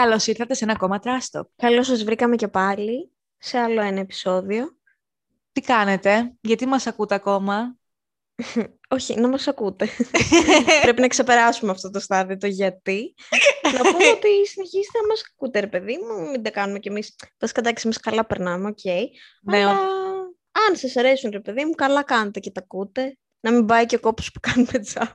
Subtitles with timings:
[0.00, 1.50] Καλώς ήρθατε σε ένα ακόμα trash talk.
[1.56, 4.76] Καλώς σας βρήκαμε και πάλι σε άλλο ένα επεισόδιο.
[5.52, 7.76] Τι κάνετε, γιατί μας ακούτε ακόμα;
[8.88, 9.88] Όχι, να μας ακούτε.
[10.82, 13.14] Πρέπει να ξεπεράσουμε αυτό το στάδιο, το γιατί.
[13.62, 17.16] να πούμε ότι συνεχίστε να μας ακούτε, ρε παιδί μου, μην τα κάνουμε κι εμείς.
[17.38, 18.84] Βασικά, εντάξει, εμείς καλά περνάμε, οκ.
[19.42, 19.70] Ναι, Αλλά
[20.68, 23.18] αν σας αρέσουν, ρε παιδί μου, καλά κάνετε και τα ακούτε.
[23.40, 25.14] Να μην πάει και ο κόπος που κάνουμε τζάμπα.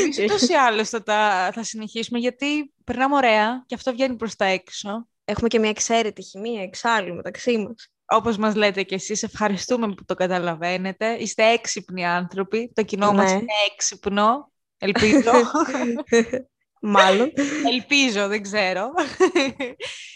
[0.00, 4.36] Εμείς ούτως ή άλλως θα, τα, θα συνεχίσουμε, γιατί περνάμε ωραία και αυτό βγαίνει προς
[4.36, 5.06] τα έξω.
[5.24, 7.88] Έχουμε και μια εξαίρετη χημεία εξάλλου μεταξύ μας.
[8.12, 11.12] Όπως μας λέτε και εσείς, ευχαριστούμε που το καταλαβαίνετε.
[11.14, 13.38] Είστε έξυπνοι άνθρωποι, το κοινό μας Ναι.
[13.38, 15.30] είναι έξυπνο, ελπίζω.
[16.82, 17.32] Μάλλον.
[17.72, 18.90] Ελπίζω, δεν ξέρω.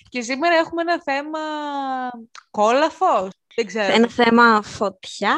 [0.08, 1.38] και σήμερα έχουμε ένα θέμα
[2.50, 3.28] κόλαφος.
[3.54, 3.92] Δεν ξέρω.
[3.92, 5.36] Ένα θέμα φωτιά.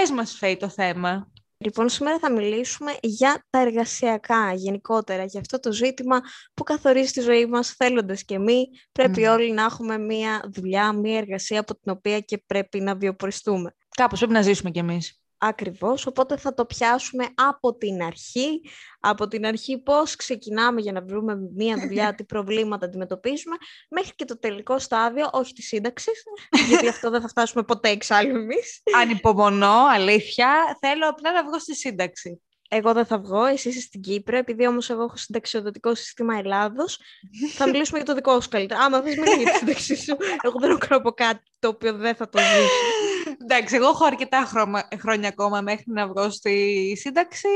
[0.00, 1.32] Πες μας, Φέη, το θέμα.
[1.56, 6.20] Λοιπόν, σήμερα θα μιλήσουμε για τα εργασιακά γενικότερα, για αυτό το ζήτημα
[6.54, 8.64] που καθορίζει τη ζωή μας θέλοντας και μη.
[8.92, 9.32] Πρέπει Μμμ.
[9.32, 13.74] όλοι να έχουμε μία δουλειά, μία εργασία από την οποία και πρέπει να βιοποριστούμε.
[13.96, 15.23] Κάπως πρέπει να ζήσουμε κι εμείς.
[15.46, 18.60] Ακριβώς, οπότε θα το πιάσουμε από την αρχή,
[19.00, 23.56] από την αρχή πώς ξεκινάμε για να βρούμε μία δουλειά, τι προβλήματα αντιμετωπίζουμε,
[23.90, 26.22] μέχρι και το τελικό στάδιο, όχι της σύνταξης,
[26.68, 28.82] γιατί αυτό δεν θα φτάσουμε ποτέ εξάλλου εμείς.
[29.00, 30.78] Ανυπομονώ, αλήθεια.
[30.80, 32.42] Θέλω απλά να βγω στη σύνταξη.
[32.68, 36.98] Εγώ δεν θα βγω, εσύ είσαι στην Κύπρο, επειδή όμως εγώ έχω συνταξιοδοτικό σύστημα Ελλάδος,
[37.58, 38.80] θα μιλήσουμε για το δικό σου καλύτερα.
[38.80, 41.92] Άμα θες μιλά για τη σύνταξή σου, εγώ δεν έχω να πω κάτι το οποίο
[41.92, 43.13] δεν θα το ζήσω.
[43.42, 47.48] Εντάξει, εγώ έχω αρκετά χρώμα- χρόνια ακόμα μέχρι να βγω στη σύνταξη.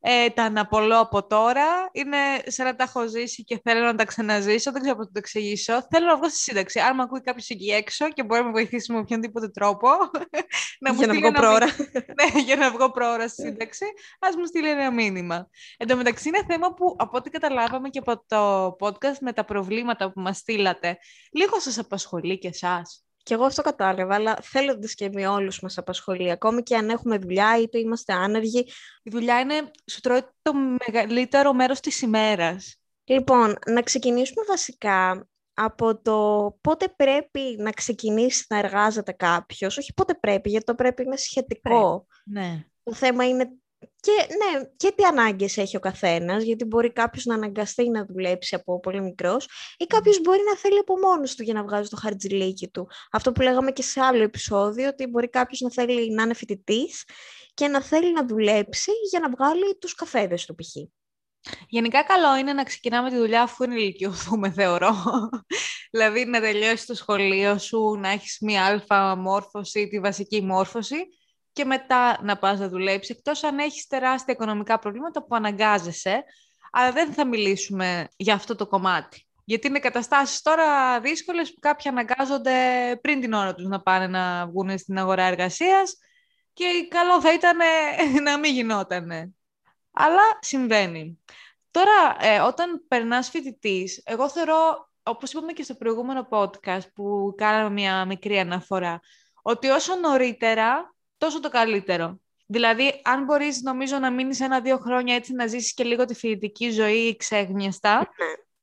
[0.00, 1.64] Ε, τα αναπολώ από τώρα.
[1.92, 4.72] Είναι σαν να τα έχω ζήσει και θέλω να τα ξαναζήσω.
[4.72, 5.86] Δεν ξέρω πώς να το εξηγήσω.
[5.90, 6.80] Θέλω να βγω στη σύνταξη.
[6.80, 9.88] Αν με ακούει κάποιος εκεί έξω και μπορεί να με βοηθήσει με οποιονδήποτε τρόπο.
[10.80, 11.66] να μου για να στείλει βγω ένα πρόωρα.
[12.34, 13.84] ναι, για να βγω πρόωρα στη σύνταξη,
[14.18, 15.48] ας μου στείλει ένα μήνυμα.
[15.76, 19.44] Εν τω μεταξύ είναι θέμα που από ό,τι καταλάβαμε και από το podcast με τα
[19.44, 20.98] προβλήματα που μας στείλατε,
[21.32, 25.78] λίγο σας απασχολεί και εσάς; Και εγώ αυτό κατάλαβα, αλλά θέλοντας και με όλους μας
[25.78, 26.30] απασχολεί.
[26.30, 28.58] Ακόμη και αν έχουμε δουλειά, είτε είμαστε άνεργοι.
[29.02, 32.76] Η δουλειά είναι, σου τρώει το μεγαλύτερο μέρος της ημέρας.
[33.04, 36.18] Λοιπόν, να ξεκινήσουμε βασικά από το
[36.60, 39.76] πότε πρέπει να ξεκινήσει να εργάζεται κάποιος.
[39.76, 42.06] Όχι πότε πρέπει, γιατί το πρέπει είναι σχετικό.
[42.24, 42.64] Ναι.
[42.82, 47.34] Το θέμα είναι και, ναι, και τι ανάγκες έχει ο καθένας, γιατί μπορεί κάποιος να
[47.34, 51.54] αναγκαστεί να δουλέψει από πολύ μικρός ή κάποιος μπορεί να θέλει από μόνος του για
[51.54, 52.88] να βγάζει το χαρτζηλίκι του.
[53.10, 57.04] Αυτό που λέγαμε και σε άλλο επεισόδιο, ότι μπορεί κάποιος να θέλει να είναι φοιτητής
[57.54, 60.76] και να θέλει να δουλέψει για να βγάλει τους καφέδες του π.χ.
[61.68, 64.94] Γενικά καλό είναι να ξεκινάμε τη δουλειά αφού ενηλικιωθούμε, θεωρώ.
[65.90, 70.96] δηλαδή να τελειώσει το σχολείο σου, να έχεις μία αλφα μόρφωση, τη βασική μόρφωση
[71.56, 76.24] και μετά να πας να δουλέψεις, εκτός αν έχεις τεράστια οικονομικά προβλήματα που αναγκάζεσαι,
[76.72, 79.26] αλλά δεν θα μιλήσουμε για αυτό το κομμάτι.
[79.44, 82.52] Γιατί είναι καταστάσεις τώρα δύσκολες που κάποιοι αναγκάζονται
[83.02, 85.98] πριν την ώρα τους να πάνε να βγουν στην αγορά εργασίας
[86.52, 87.58] και καλό θα ήταν
[88.26, 89.34] να μην γινότανε.
[89.92, 91.20] Αλλά συμβαίνει.
[91.70, 97.70] Τώρα, ε, όταν περνάς φοιτητής, εγώ θεωρώ, όπως είπαμε και στο προηγούμενο podcast που κάναμε
[97.70, 99.00] μια μικρή αναφορά,
[99.42, 102.20] ότι όσο νωρίτερα, τόσο το καλύτερο.
[102.46, 106.70] Δηλαδή, αν μπορείς, νομίζω, να μείνεις ένα-δύο χρόνια έτσι, να ζήσεις και λίγο τη φοιτητική
[106.70, 108.08] ζωή ξέγνιαστα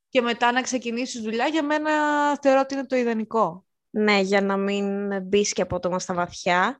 [0.09, 1.91] και μετά να ξεκινήσεις δουλειά, για μένα
[2.41, 3.65] θεωρώ ότι είναι το ιδανικό.
[3.89, 6.79] Ναι, για να μην μπει και απότομα στα βαθιά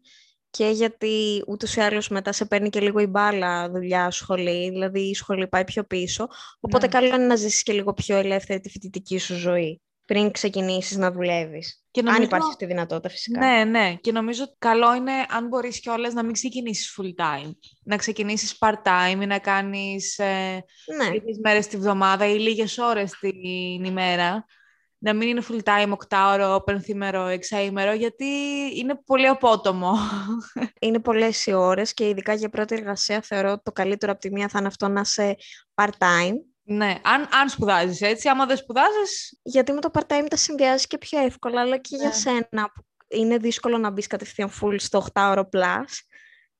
[0.50, 5.00] και γιατί ούτως ή άλλως μετά σε παίρνει και λίγο η μπάλα δουλειά σχολή, δηλαδή
[5.00, 6.28] η σχολή πάει πιο πίσω,
[6.60, 6.92] οπότε Ναι.
[6.92, 11.12] καλό είναι να ζήσεις και λίγο πιο ελεύθερη τη φοιτητική σου ζωή πριν ξεκινήσεις να
[11.12, 11.84] δουλεύεις.
[11.92, 13.40] Και Αν νομίζω- υπάρχει αυτή η δυνατότητα φυσικά.
[13.40, 13.96] Ναι, ναι.
[14.02, 17.52] Και νομίζω ότι καλό είναι, αν μπορείς κιόλας, να μην ξεκινήσεις full time.
[17.84, 20.64] Να ξεκινήσεις part time ή να κάνεις ε,
[20.98, 21.10] Ναι.
[21.10, 24.46] λίγες μέρες τη βδομάδα ή λίγες ώρες την ημέρα.
[24.98, 28.26] Να μην είναι full time, οκτάωρο, πενθήμερο, εξαήμερο, γιατί
[28.76, 29.94] είναι πολύ απότομο.
[30.80, 34.32] Είναι πολλές οι ώρες και ειδικά για πρώτη εργασία θεωρώ ότι το καλύτερο από τη
[34.32, 35.36] μία θα είναι αυτό να είσαι
[35.74, 36.34] part-time.
[36.64, 40.98] Ναι, αν, αν σπουδάζεις έτσι, άμα δεν σπουδάζεις, Γιατί με το part-time τα συνδυάζει και
[40.98, 42.14] πιο εύκολα, αλλά και για Ναι.
[42.14, 45.86] σένα που είναι δύσκολο να μπεις κατευθείαν full στο 8ωρο plus.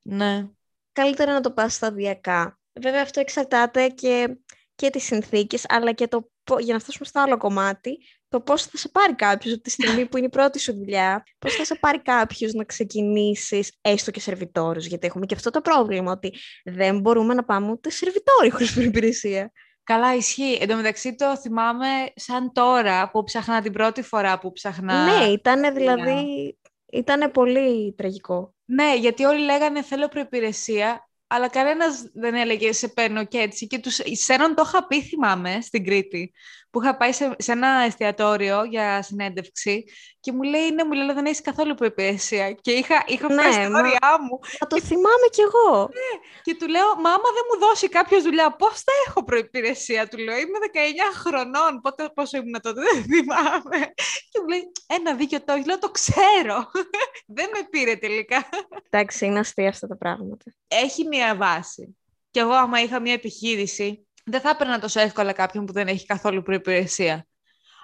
[0.04, 0.48] ναι.
[0.92, 2.60] καλύτερα να το πας σταδιακά.
[2.82, 4.38] Βέβαια αυτό εξαρτάται και,
[4.76, 7.98] και τις συνθήκες, αλλά και το, πο- για να φτάσουμε στο άλλο κομμάτι,
[8.30, 11.24] το πώς θα σε πάρει κάποιος από τη στιγμή που είναι η πρώτη σου δουλειά,
[11.40, 15.62] πώς θα σε πάρει κάποιος να ξεκινήσεις έστω και σερβιτόρος, γιατί έχουμε και αυτό το
[15.62, 16.34] πρόβλημα, ότι
[16.64, 19.52] δεν μπορούμε να πάμε ούτε σερβιτόροι χωρίς προπηρεσία.
[19.84, 20.58] Καλά, ισχύει.
[20.62, 25.06] Εν τω μεταξύ το θυμάμαι σαν τώρα που ψάχνα την πρώτη φορά που ψάχνα.
[25.06, 26.58] Ναι, ήταν δηλαδή,
[26.92, 28.54] ήταν πολύ τραγικό.
[28.66, 33.68] Ναι, γιατί όλοι λέγανε θέλω προϋπηρεσία αλλά κανένας δεν έλεγε σε παίρνω και έτσι.
[33.68, 36.34] Και τους, σένον το είχα πει, θυμάμαι, στην Κρήτη,
[36.74, 39.84] που είχα πάει σε, σε ένα εστιατόριο για συνέντευξη
[40.20, 42.52] και μου λέει, ναι, μου λέει, δεν έχεις καθόλου προπηρεσία.
[42.52, 44.40] Και είχα, είχα ναι, πάει στην όρια μου.
[44.60, 45.80] Θα το θυμάμαι κι εγώ.
[45.82, 46.12] Ναι,
[46.42, 50.18] και του λέω, μα άμα δεν μου δώσει κάποιος δουλειά, πώς θα έχω προπηρεσία, του
[50.18, 50.78] λέω, είμαι 19
[51.14, 53.94] χρονών, πότε, πόσο ήμουν τότε, δεν θυμάμαι.
[54.32, 56.72] Και μου λέει, ένα δίκιο το λέω, το ξέρω.
[57.38, 58.50] δεν με πήρε τελικά.
[58.90, 60.46] Εντάξει, είναι αστεία αυτά τα πράγματα.
[60.68, 61.98] Έχει μια βάση.
[62.32, 66.06] Και εγώ, άμα είχα μια επιχείρηση, δεν θα έπαιρνα τόσο εύκολα κάποιον που δεν έχει
[66.06, 67.28] καθόλου προπηρεσία.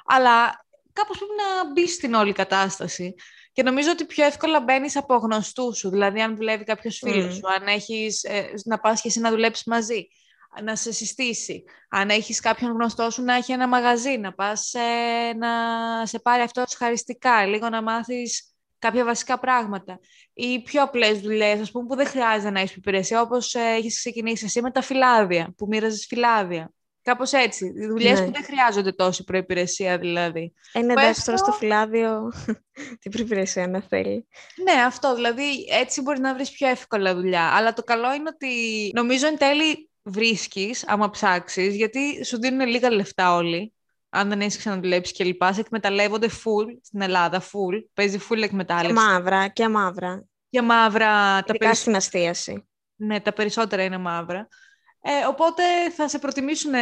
[0.06, 3.16] Αλλά κάπως πρέπει να μπει στην όλη κατάσταση.
[3.52, 5.90] Και νομίζω ότι πιο εύκολα μπαίνεις από γνωστούς σου.
[5.90, 9.66] Δηλαδή, αν δουλεύει κάποιος φίλος σου, αν έχεις ε, να πας και εσύ να δουλέψεις
[9.66, 10.08] μαζί,
[10.64, 11.64] να σε συστήσει.
[11.90, 15.50] Αν έχεις κάποιον γνωστό σου να έχει ένα μαγαζί, να πας ε, να
[16.06, 18.49] σε πάρει αυτό χαριστικά, λίγο να μάθεις
[18.80, 20.00] κάποια βασικά πράγματα.
[20.34, 23.98] Ή πιο απλές δουλειές, ας πούμε, που δεν χρειάζεται να έχεις υπηρεσία, όπως ε, έχεις
[23.98, 26.74] ξεκινήσει εσύ με τα φυλάδια, που μοίραζες φυλάδια.
[27.02, 27.74] Κάπως έτσι.
[27.88, 28.26] Δουλειές ναι.
[28.26, 30.54] που δεν χρειάζονται τόση προπηρεσία, δηλαδή.
[30.74, 32.32] Είναι εντάξει τώρα στο φυλάδιο
[33.02, 34.28] την προπηρεσία να θέλει.
[34.64, 35.16] Ναι, αυτό.
[35.16, 37.44] Δηλαδή, έτσι μπορείς να βρεις πιο εύκολα δουλειά.
[37.44, 38.48] Αλλά το καλό είναι ότι
[38.94, 43.74] νομίζω εν τέλει βρίσκεις, άμα ψάξεις, γιατί σου δίνουν λίγα λεφτά όλοι
[44.10, 47.84] αν δεν έχεις ξαναδουλέψει και λοιπά, σε εκμεταλλεύονται full στην Ελλάδα, full.
[47.94, 48.96] Παίζει full εκμετάλλευση.
[48.96, 50.24] Και μαύρα, και μαύρα.
[50.50, 51.32] Και μαύρα.
[51.32, 51.80] Ειδικά τα περισ...
[51.80, 52.68] στην αστίαση.
[52.96, 54.48] Ναι, τα περισσότερα είναι μαύρα.
[55.02, 55.64] Ε, οπότε
[55.96, 56.74] θα σε προτιμήσουν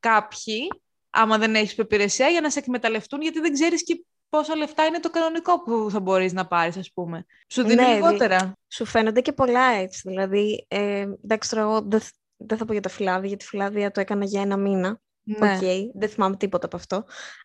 [0.00, 0.68] κάποιοι,
[1.10, 5.00] άμα δεν έχεις υπηρεσία, για να σε εκμεταλλευτούν, γιατί δεν ξέρεις και πόσα λεφτά είναι
[5.00, 7.26] το κανονικό που θα μπορείς να πάρεις, ας πούμε.
[7.48, 8.52] Σου δίνει ναι, λιγότερα.
[8.68, 10.08] Σου φαίνονται και πολλά έτσι.
[10.08, 12.00] Δηλαδή, ε, εντάξει, τώρα εγώ δεν,
[12.36, 15.00] δεν θα πω για τα φυλάδια, γιατί φυλάδια το έκανα για ένα μήνα.
[15.26, 15.58] Ναι.
[15.60, 16.96] Okay, δεν θυμάμαι τίποτα από αυτό.
[16.96, 17.02] Ναι.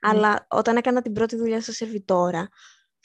[0.09, 2.49] Αλλά όταν έκανα την πρώτη δουλειά σε σερβιτόρα,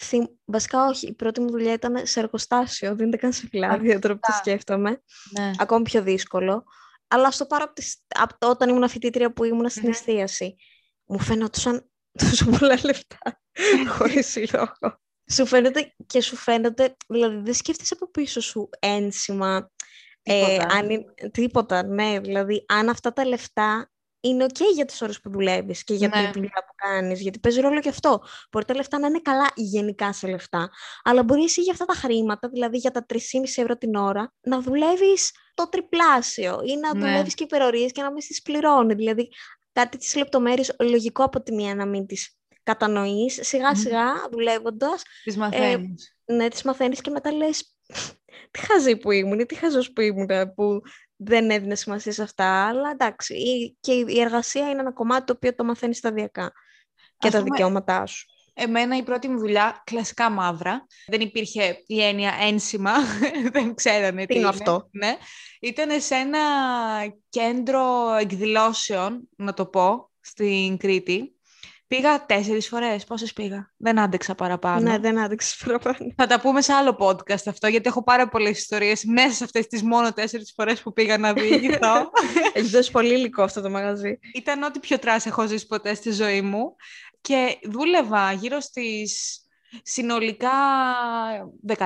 [0.02, 0.24] θυμ...
[0.44, 4.14] βασικά όχι, η πρώτη μου δουλειά ήταν σε εργοστάσιο, δεν ήταν καν σε φυλάδια, τώρα
[4.14, 5.02] που το σκέφτομαι.
[5.38, 5.50] Ναι.
[5.58, 6.64] Ακόμη πιο δύσκολο.
[7.08, 7.72] Αλλά στο πάρω
[8.08, 10.56] από, το, όταν ήμουν φοιτήτρια που ήμουν στην mm εστίαση,
[11.04, 13.40] μου φαίνονταν τόσο πολλά λεφτά,
[13.88, 15.00] χωρίς λόγο.
[15.32, 19.70] Σου φαίνεται και σου φαίνεται, δηλαδή δεν σκέφτεσαι από πίσω σου ένσημα,
[20.22, 20.76] ε, τίποτα.
[20.76, 23.90] Ε, αν, τίποτα, ναι, δηλαδή αν αυτά τα λεφτά
[24.28, 26.24] είναι ok για τις ώρες που δουλεύεις και για ναι.
[26.24, 28.22] τη δουλειά που κάνεις, γιατί παίζει ρόλο και αυτό.
[28.50, 30.70] Μπορεί τα λεφτά να είναι καλά γενικά σε λεφτά,
[31.02, 33.18] αλλά μπορεί εσύ για αυτά τα χρήματα, δηλαδή για τα 3,5
[33.56, 37.00] ευρώ την ώρα, να δουλεύεις το τριπλάσιο ή να ναι.
[37.00, 38.96] δουλεύεις και υπερορίες και να μην τις πληρώνεις.
[38.96, 39.28] Δηλαδή
[39.72, 44.30] κάτι τις λεπτομέρειες λογικό από τη μία να μην τις κατανοείς, σιγά σιγά mm.
[44.30, 45.02] δουλεύοντας.
[45.24, 46.16] Τις μαθαίνεις.
[46.24, 47.76] Ε, ναι, τις μαθαίνεις και μετά λες
[48.50, 50.80] τι χαζή που ήμουν ή τι χαζός που ήμουν που
[51.16, 53.34] δεν έδινα σημασία σε αυτά, αλλά εντάξει,
[53.80, 56.52] και η εργασία είναι ένα κομμάτι το οποίο το μαθαίνεις σταδιακά
[57.18, 58.26] και τα δικαιώματά σου.
[58.58, 62.92] Εμένα η πρώτη μου δουλειά, κλασικά μαύρα, δεν υπήρχε η έννοια ένσημα,
[63.52, 65.16] δεν ξέρανε τι, είναι αυτό; Ναι.
[65.60, 66.38] Ήταν σε ένα
[67.28, 71.35] κέντρο εκδηλώσεων, να το πω, στην Κρήτη,
[71.86, 73.04] Πήγα τέσσερις φορές.
[73.04, 74.90] Πόσες πήγα; Δεν άντεξα παραπάνω.
[74.90, 76.12] Ναι, δεν άντεξα παραπάνω.
[76.16, 79.66] Θα τα πούμε σε άλλο podcast αυτό, γιατί έχω πάρα πολλές ιστορίες μέσα σε αυτές
[79.66, 82.10] τις μόνο τέσσερις φορές που πήγα να διηγηθώ.
[82.54, 84.18] Έχει δώσει πολύ υλικό αυτό το μαγαζί.
[84.34, 86.76] Ήταν ό,τι πιο trash έχω ζήσει ποτέ στη ζωή μου.
[87.20, 89.40] Και δούλευα γύρω στις
[89.82, 90.48] συνολικά
[91.66, 91.84] 14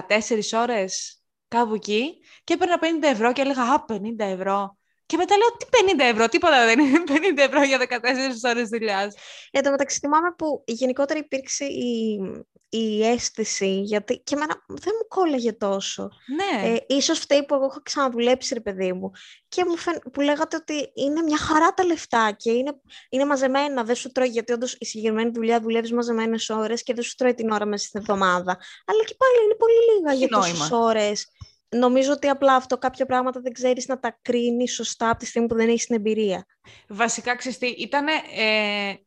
[0.52, 4.78] ώρες κάπου εκεί και έπαιρνα 50 ευρώ και έλεγα «Α, 50 ευρώ».
[5.11, 7.02] Και μετά λέω, τι 50 ευρώ, τίποτα δεν είναι
[7.37, 9.14] 50 ευρώ για 14 ώρες δουλειάς.
[9.50, 12.21] Εν τω μεταξύ θυμάμαι που γενικότερα υπήρξε η,
[12.69, 16.09] η αίσθηση, γιατί και εμένα δεν μου κόλλαγε τόσο.
[16.26, 16.69] Ναι.
[16.69, 19.11] Ε, ίσως φταίει που εγώ έχω ξαναδουλέψει, ρε παιδί μου.
[19.49, 23.85] Και μου φαίν, που λέγατε ότι είναι μια χαρά τα λεφτά και είναι, είναι μαζεμένα,
[23.85, 27.35] δεν σου τρώει, γιατί όντως η συγκεκριμένη δουλειά δουλεύεις μαζεμένες ώρες και δεν σου τρώει
[27.35, 28.59] την ώρα μέσα στην εβδομάδα.
[28.87, 31.29] Αλλά και πάλι είναι πολύ λίγα για τόσες ώρες
[31.77, 35.49] νομίζω ότι απλά αυτό κάποια πράγματα δεν ξέρεις να τα κρίνεις σωστά από τη στιγμή
[35.49, 36.47] που δεν έχεις την εμπειρία.
[36.89, 38.12] Βασικά, ξεστή, ήταν ε,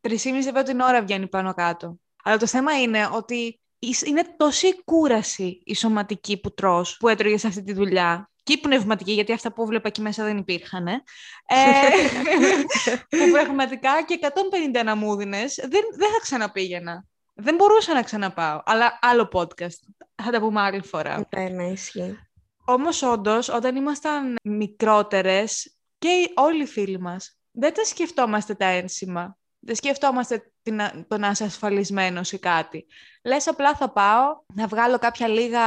[0.01, 0.15] 3,5
[0.47, 1.99] ευρώ την ώρα βγαίνει πάνω κάτω.
[2.23, 3.61] Αλλά το θέμα είναι ότι
[4.05, 8.57] είναι τόση κούραση η σωματική που τρως, που έτρωγες σε αυτή τη δουλειά, και η
[8.57, 10.87] πνευματική, γιατί αυτά που βλέπα εκεί μέσα δεν υπήρχαν.
[10.87, 11.01] Ε,
[13.09, 17.05] που πραγματικά και 150 αναμούδινες δεν, δεν θα ξαναπήγαινα.
[17.33, 18.61] Δεν μπορούσα να ξαναπάω.
[18.65, 19.93] Αλλά άλλο podcast.
[20.23, 21.27] Θα τα πούμε άλλη φορά.
[21.35, 22.17] Ναι, ναι, ισχύει.
[22.65, 29.37] Όμως όντως, όταν ήμασταν μικρότερες και όλοι οι φίλοι μας, δεν τα σκεφτόμαστε τα ένσημα.
[29.59, 32.85] Δεν σκεφτόμαστε την, το να είσαι ασφαλισμένος ή κάτι.
[33.23, 35.61] Λες απλά θα πάω να βγάλω κάποια λίγα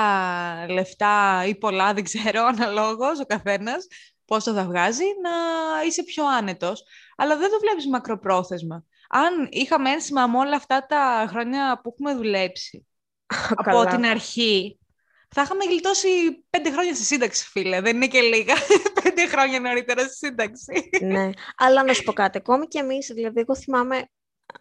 [0.68, 3.86] λεφτά ή πολλά, δεν ξέρω, αναλόγως ο καθένας,
[4.24, 5.30] πόσο θα βγάζει, να
[5.86, 6.82] είσαι πιο άνετος.
[7.16, 8.84] Αλλά δεν το βλέπεις μακροπρόθεσμα.
[9.08, 12.86] Αν είχαμε ένσημα με όλα αυτά τα χρόνια που έχουμε δουλέψει,
[13.64, 14.78] από την αρχή,
[15.34, 16.08] θα είχαμε γλιτώσει
[16.50, 17.80] πέντε χρόνια στη σύνταξη, φίλε.
[17.80, 18.54] Δεν είναι και λίγα.
[19.02, 20.88] πέντε χρόνια νωρίτερα στη σύνταξη.
[21.02, 22.38] ναι, αλλά να σου πω κάτι.
[22.38, 24.08] Ακόμη και εμείς, δηλαδή, εγώ θυμάμαι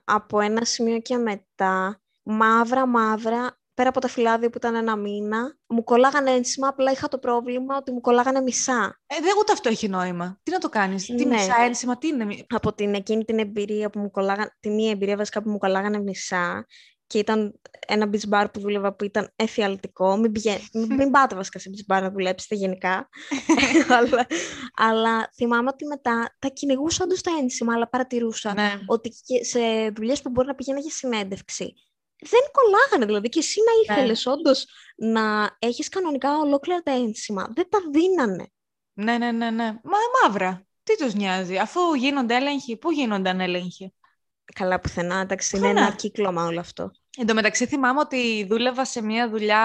[0.04, 5.58] από ένα σημείο και μετά, μαύρα, μαύρα, πέρα από τα φυλάδια που ήταν ένα μήνα,
[5.68, 9.00] μου κολλάγανε ένσημα, απλά είχα το πρόβλημα ότι μου κολλάγανε μισά.
[9.08, 10.40] Ε, δεν ούτε αυτό έχει νόημα.
[10.44, 11.36] Τι να το κάνεις, τι Ναι.
[11.36, 12.46] μισά ένσημα, τι είναι.
[12.50, 16.00] Από την εκείνη την εμπειρία που μου κολλάγανε, τη μία εμπειρία βασικά που μου κολλάγανε
[16.00, 16.66] μισά
[17.08, 20.18] και ήταν ένα beach bar που δούλευα που ήταν εφιαλτικό.
[20.18, 20.58] Μην, πηγα...
[20.74, 23.10] μην, μην πάτε βασικά σε beach bar να δουλέψετε γενικά.
[23.98, 24.28] αλλά,
[24.76, 28.80] αλλά θυμάμαι ότι μετά τα κυνηγούσα όντως τα ένσημα, αλλά παρατηρούσα Ναι.
[28.86, 31.74] ότι και σε δουλειές που μπορεί να πηγαίνα για συνέντευξη
[32.20, 34.00] δεν κολλάγανε δηλαδή και εσύ να Ναι.
[34.00, 37.52] ήθελες όντως να έχεις κανονικά ολόκληρα τα ένσημα.
[37.56, 38.48] Δεν τα δίνανε.
[38.94, 39.66] ναι, ναι, ναι, ναι.
[39.84, 40.66] Μα μαύρα.
[40.84, 43.94] Τι τους νοιάζει, αφού γίνονται έλεγχοι, πού γίνονται ανέλεγχοι.
[44.54, 45.86] Καλά πουθενά, εντάξει, είναι Πουθενά.
[45.88, 46.92] ένα κύκλωμα όλο αυτό.
[47.18, 49.64] Εν τω μεταξύ θυμάμαι ότι δούλευα σε μια δουλειά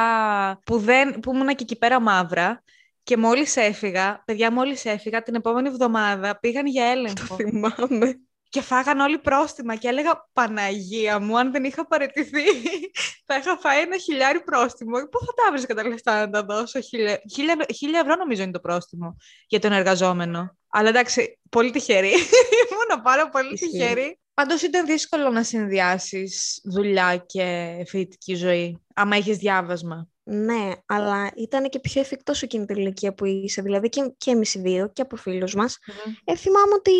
[0.64, 2.62] που, δεν, που ήμουν και εκεί πέρα μαύρα
[3.02, 8.20] και μόλις έφυγα, παιδιά μόλις έφυγα, την επόμενη εβδομάδα πήγαν για έλεγχο Θυμάμαι.
[8.49, 12.42] και φάγαν όλοι πρόστιμα και έλεγα Παναγία μου, αν δεν είχα παραιτηθεί
[13.26, 14.92] θα είχα φάει ένα χιλιάρι πρόστιμο.
[14.99, 18.52] Πού θα τα βρίσκα τα λεφτά να τα δώσω, χίλια, χίλια, χίλια ευρώ νομίζω είναι
[18.52, 20.56] το πρόστιμο για τον εργαζόμενο.
[20.70, 22.12] Αλλά εντάξει, πολύ τυχερή.
[22.70, 23.70] Ήμουν πάρα πολύ Ισχύει.
[23.70, 24.18] τυχερή.
[24.40, 30.09] Πάντως ήταν δύσκολο να συνδυάσεις δουλειά και φοιτητική ζωή, άμα έχει διάβασμα.
[30.23, 33.62] Ναι, αλλά ήταν και πιο εφικτό σε εκείνη την ηλικία που είσαι.
[33.62, 35.78] Δηλαδή και, και εμείς οι δύο και από φίλους μας.
[36.25, 36.92] Ε, θυμάμαι ότι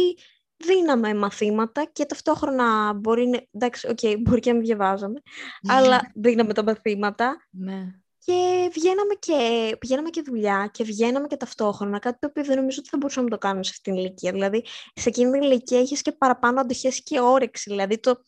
[0.57, 3.41] δίναμε μαθήματα και ταυτόχρονα μπορεί να...
[3.51, 5.21] Εντάξει, οκ, μπορεί και να μην διαβάζαμε,
[5.69, 8.00] αλλά δίναμε τα μαθήματα Ναι.
[8.25, 12.79] Και βγαίναμε και, πηγαίναμε και δουλειά και βγαίναμε και ταυτόχρονα, κάτι το οποίο δεν νομίζω
[12.81, 14.33] ότι θα μπορούσαμε να το κάνουμε σε αυτήν την ηλικία.
[14.33, 17.71] Δηλαδή, σε εκείνη την ηλικία έχεις και παραπάνω αντοχές και όρεξη.
[17.71, 18.25] Δηλαδή, το...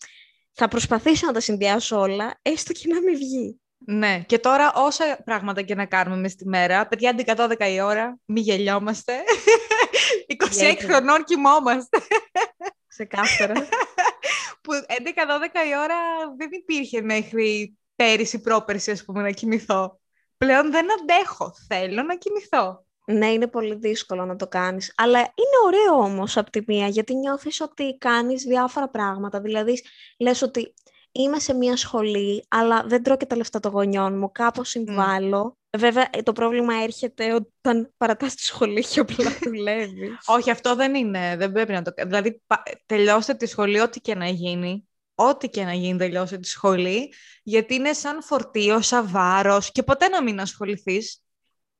[0.53, 3.61] θα προσπαθήσω να τα συνδυάσω όλα, έστω και να μην βγει.
[3.87, 8.19] Ναι, και τώρα όσα πράγματα και να κάνουμε μες τη μέρα, παιδιά 11-12 η ώρα,
[8.25, 9.13] μη γελιόμαστε.
[10.45, 10.93] 26 Ιδιαίτερα.
[10.93, 11.99] χρονών κοιμόμαστε.
[12.87, 13.55] Ξεκάθαρα.
[14.63, 15.97] Που 11-12 η ώρα
[16.37, 20.01] δεν υπήρχε μέχρι πέρυσι, πρόπερσι, ας πούμε, να κοιμηθώ.
[20.37, 21.53] Πλέον δεν αντέχω.
[21.69, 22.85] Θέλω να κοιμηθώ.
[23.07, 24.93] Ναι, είναι πολύ δύσκολο να το κάνεις.
[24.97, 29.41] Αλλά είναι ωραίο όμως από τη μία, γιατί νιώθεις ότι κάνεις διάφορα πράγματα.
[29.41, 29.83] Δηλαδή,
[30.19, 30.75] λες ότι
[31.13, 34.33] είμαι σε μια σχολή, αλλά δεν τρώω και τα λεφτά των γονιών μου.
[34.33, 35.57] Κάπως συμβάλλω.
[35.79, 40.19] Βέβαια, ε, το πρόβλημα έρχεται όταν παρατάς τη σχολή και απλά δουλεύεις.
[40.27, 41.37] Όχι, αυτό δεν είναι.
[41.37, 42.09] Δεν πρέπει να το κάνει.
[42.09, 44.89] Δηλαδή, πα- τελειώστε τη σχολή, ό,τι και να γίνει.
[45.29, 47.13] Ό,τι και να γίνει, τελειώστε τη σχολή.
[47.43, 51.17] Γιατί είναι σαν φορτίο, σαν βάρος και ποτέ να μην ασχοληθείς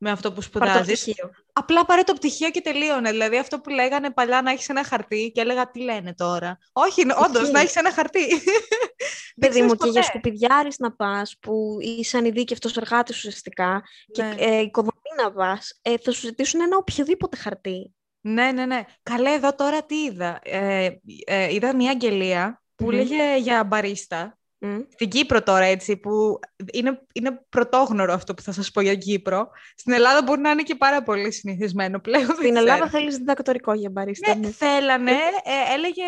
[0.05, 1.01] με αυτό που Πάρ' το σπουδάζεις.
[1.03, 1.31] πτυχίο.
[1.53, 3.11] Απλά πάρε το πτυχίο και τελείωνε.
[3.11, 7.01] Δηλαδή, αυτό που λέγανε παλιά να έχεις ένα χαρτί και έλεγα τι λένε τώρα; Όχι,
[7.25, 7.53] όντως, Ισχύει.
[7.53, 8.27] να έχεις ένα χαρτί.
[9.37, 10.03] Δεν Παιδί μου, ξέρεις και για ποτέ.
[10.03, 13.83] σκουπιδιάρης να πας, που είσαι ανειδίκευτος εργάτης ουσιαστικά,
[14.13, 14.35] και Ναι.
[14.39, 17.95] ε, οικοδομή να πας, ε, θα σου ζητήσουν ένα οποιοδήποτε χαρτί.
[18.21, 18.85] Ναι, ναι, ναι.
[19.03, 20.41] Καλέ, εδώ τώρα τι είδα.
[20.43, 20.89] Ε,
[21.27, 22.97] ε, είδα μια αγγελία που Μμμ.
[22.97, 24.37] λέγε για μπαρίστα.
[24.65, 24.79] Μμ.
[24.93, 26.39] Στην Κύπρο τώρα, έτσι, που
[26.73, 29.51] είναι, είναι πρωτόγνωρο αυτό που θα σας πω για Κύπρο.
[29.77, 32.27] Στην Ελλάδα μπορεί να είναι και πάρα πολύ συνηθισμένο πλέον.
[32.27, 32.89] δεν Στην Ελλάδα ξέρω.
[32.91, 34.35] θέλεις διδακτορικό για μπαρίστα.
[34.35, 34.53] Ναι, ναι.
[34.53, 36.03] θέλανε, ε, έλεγε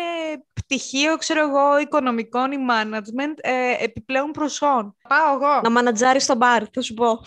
[0.53, 4.95] πτυχίο, ξέρω εγώ, οικονομικών ή management ε, επιπλέον προσών.
[5.09, 5.61] Πάω εγώ.
[5.63, 7.21] Να μανατζάρεις στο μπαρ, θα σου πω.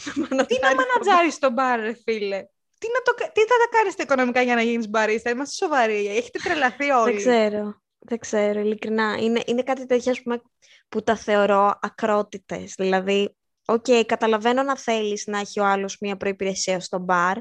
[0.46, 2.38] Τι να μανατζάρεις στον μπαρ, ρε φίλε;
[2.78, 5.54] Τι, να το, κα- τι θα τα κάνεις τα οικονομικά για να γίνεις μπαρίστα; Είμαστε
[5.64, 6.06] σοβαροί.
[6.06, 7.12] Έχετε τρελαθεί όλοι.
[7.12, 7.80] Δεν ξέρω.
[7.98, 9.16] Δεν ξέρω, ειλικρινά.
[9.20, 10.42] Είναι, είναι κάτι τέτοιο ας πούμε,
[10.88, 12.74] που τα θεωρώ ακρότητες.
[12.76, 17.36] Δηλαδή, οκ, καταλαβαίνω να θέλεις να έχει ο άλλος μία προϋπηρεσία στο μπαρ.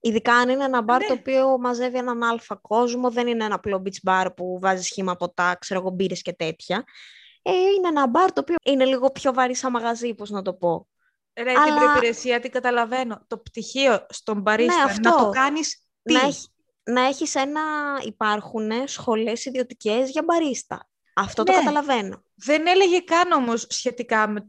[0.00, 1.06] Ειδικά αν είναι ένα μπαρ Ναι.
[1.06, 5.16] το οποίο μαζεύει έναν άλφα κόσμο, δεν είναι ένα απλό beach bar που βάζεις χύμα
[5.16, 6.84] ποτά, ξέρω εγώ, μπύρες και τέτοια.
[7.42, 10.54] Ε, είναι ένα μπαρ το οποίο είναι λίγο πιο βαρύ σαν μαγαζί, πώς να το
[10.54, 10.88] πω.
[11.36, 13.24] Ρε, την Αλλά- προϋπηρεσία την καταλαβαίνω.
[13.26, 15.08] Το πτυχίο στον μπαρίστα, Ναι, αυτό.
[15.10, 16.46] να το κάνεις τι; Να, έχει,
[16.92, 17.60] να έχεις ένα...
[18.04, 20.88] Υπάρχουν σχολές ιδιωτικές για μπαρίστα.
[21.14, 21.58] Αυτό το Ναι.
[21.58, 22.22] καταλαβαίνω.
[22.34, 24.48] Δεν έλεγε καν όμως σχετικά με,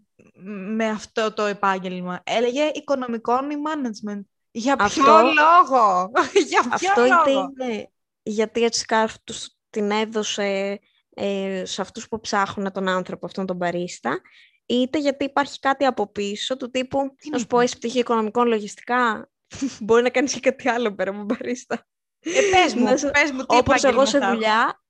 [0.76, 2.22] με αυτό το επάγγελμα.
[2.26, 4.22] Έλεγε οικονομικών ή management.
[4.52, 6.12] Για ποιο Αυτό- λόγο;
[6.50, 7.90] Για ποιο Αυτό είτε λόγο; είναι
[8.24, 8.86] γιατί έτσι
[9.24, 10.80] τους την έδωσε
[11.14, 14.22] ε, σε αυτούς που ψάχνουν τον άνθρωπο αυτόν τον μπαρίστα,
[14.66, 17.60] είτε γιατί υπάρχει κάτι από πίσω του τύπου, Τι να σου να πω, πω.
[17.60, 19.30] έχει πτυχή οικονομικών λογιστικά,
[19.82, 21.88] μπορεί να κάνεις και κάτι άλλο πέρα από μπαρίστα.
[22.24, 24.82] Ε, πες μου, Να σε- πες μου τι Όπως εγώ σε επάγγελμα θα δουλειά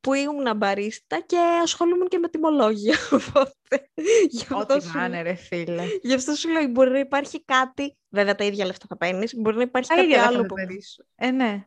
[0.00, 2.96] που ήμουν μπαρίστα και ασχολούμουν και με τιμολόγια.
[3.12, 3.90] Οπότε,
[4.28, 4.58] γι' έχω.
[4.60, 5.84] αυτό, Ό,τι σου, να είναι, ρε φίλε.
[6.02, 9.56] γι' αυτό σου λέω, μπορεί να υπάρχει κάτι, βέβαια τα ίδια λεφτά θα παίρνεις, μπορεί
[9.56, 10.54] να υπάρχει Τα κάτι ίδια άλλο θα που...
[10.54, 11.00] παίρνεις.
[11.14, 11.66] Ε, ναι.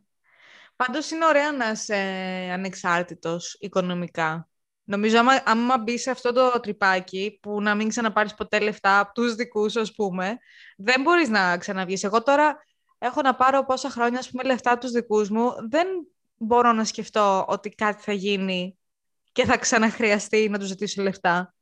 [0.75, 1.95] Πάντως είναι ωραία να είσαι
[2.53, 4.49] ανεξάρτητος οικονομικά.
[4.83, 9.13] Νομίζω άμα, άμα μπει σε αυτό το τρυπάκι που να μην ξαναπάρεις ποτέ λεφτά από
[9.13, 10.37] τους δικούς σου, ας πούμε,
[10.77, 12.03] δεν μπορείς να ξαναβγείς.
[12.03, 12.57] Εγώ τώρα
[12.99, 15.53] έχω να πάρω πόσα χρόνια, ας πούμε, λεφτά τους δικούς μου.
[15.69, 15.87] Δεν
[16.37, 18.77] μπορώ να σκεφτώ ότι κάτι θα γίνει
[19.31, 21.53] και θα ξαναχρειαστεί να τους ζητήσω λεφτά.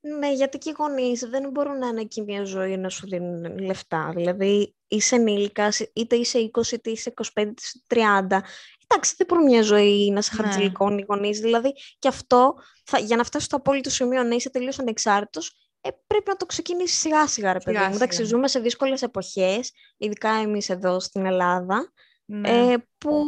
[0.00, 3.58] Ναι, γιατί και οι γονείς δεν μπορούν να είναι εκεί μια ζωή να σου δίνουν
[3.58, 4.12] λεφτά.
[4.14, 8.42] Δηλαδή, είσαι ενήλικας, είτε είσαι 20, είτε είσαι 25, είτε είσαι 30.
[8.88, 10.42] Εντάξει, δεν μπορούν μια ζωή να σε ναι.
[10.42, 11.40] χαρτιλικώνουν οι γονείς.
[11.40, 15.90] Δηλαδή, και αυτό, θα, για να φτάσει στο απόλυτο σημείο να είσαι τελείως ανεξάρτητος, ε,
[16.06, 17.94] πρέπει να το ξεκινήσει σιγά σιγά, ρε παιδί μου.
[17.94, 21.92] Εντάξει, ζούμε σε δύσκολες εποχές, ειδικά εμείς εδώ στην Ελλάδα,
[22.24, 22.72] ναι.
[22.72, 23.24] ε, που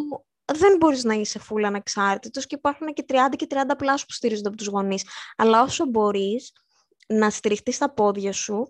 [0.52, 4.48] δεν μπορείς να είσαι full ανεξάρτητος και υπάρχουν και 30 και 30 πλάσους που στηρίζονται
[4.48, 5.04] από τους γονείς.
[5.36, 6.52] Αλλά όσο μπορείς
[7.06, 8.68] να στηριχτείς στα πόδια σου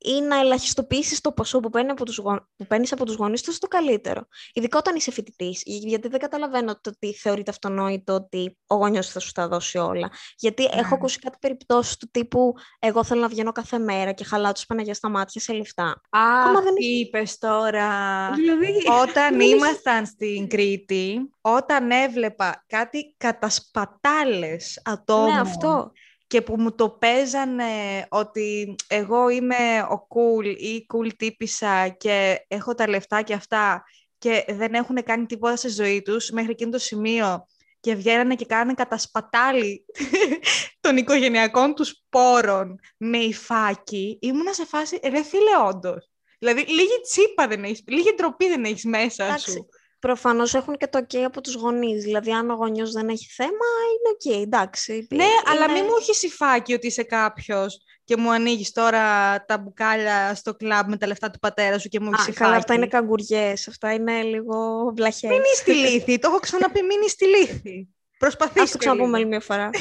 [0.00, 2.46] ή να ελαχιστοποιήσεις το ποσό που παίρνει από τους, γο...
[2.56, 4.26] που παίρνεις από τους γονείς, τόσο το καλύτερο.
[4.52, 9.20] Ειδικά όταν είσαι φοιτητής, γιατί δεν καταλαβαίνω το ότι θεωρείται αυτονόητο ότι ο γονιός θα
[9.20, 10.10] σου τα δώσει όλα.
[10.36, 10.80] Γιατί ναι.
[10.80, 14.66] έχω ακούσει κάτι περιπτώσεις του τύπου εγώ θέλω να βγαίνω κάθε μέρα και χαλάω τους
[14.66, 16.00] Παναγιά στα μάτια σε λεφτά.
[16.10, 16.74] Α, δεν...
[16.74, 17.88] τι είπες τώρα.
[18.34, 18.74] Δηλαδή...
[19.02, 25.92] Όταν ήμασταν στην Κρήτη, όταν έβλεπα κάτι κατασπατάλες ατόμων ναι, αυτό
[26.30, 27.64] και που μου το παίζανε
[28.08, 33.84] ότι εγώ είμαι ο cool ή cool τύπησα και έχω τα λεφτά και αυτά
[34.18, 37.46] και δεν έχουν κάνει τίποτα στη ζωή τους μέχρι εκείνο το σημείο
[37.80, 39.84] και βγαίνανε και κάνανε κατασπατάλη
[40.80, 46.10] των οικογενειακών τους πόρων με υφάκι, ήμουνα σε φάση, ρε φίλε όντως.
[46.38, 49.66] Δηλαδή, λίγη τσίπα δεν έχεις, λίγη ντροπή δεν έχεις μέσα σου.
[50.00, 52.02] Προφανώς έχουν και το OK από τους γονείς.
[52.02, 55.06] Δηλαδή, αν ο γονιός δεν έχει θέμα, είναι OK, εντάξει.
[55.10, 59.04] Ναι, αλλά μην μου έχεις υφάκι ότι είσαι κάποιος και μου ανοίγεις τώρα
[59.44, 62.54] τα μπουκάλια στο κλαμπ με τα λεφτά του πατέρα σου και μου έχεις υφάκι.
[62.56, 63.68] αυτά είναι καγκουριές.
[63.68, 65.28] Αυτά είναι λίγο μπλαχέ.
[65.28, 66.18] Μην είσαι στη λύθη.
[66.18, 67.88] το έχω ξαναπεί, μην είσαι στη λύθη.
[68.18, 68.60] Προσπαθήστε.
[68.60, 69.70] Α το ξαναπούμε άλλη μια φορά.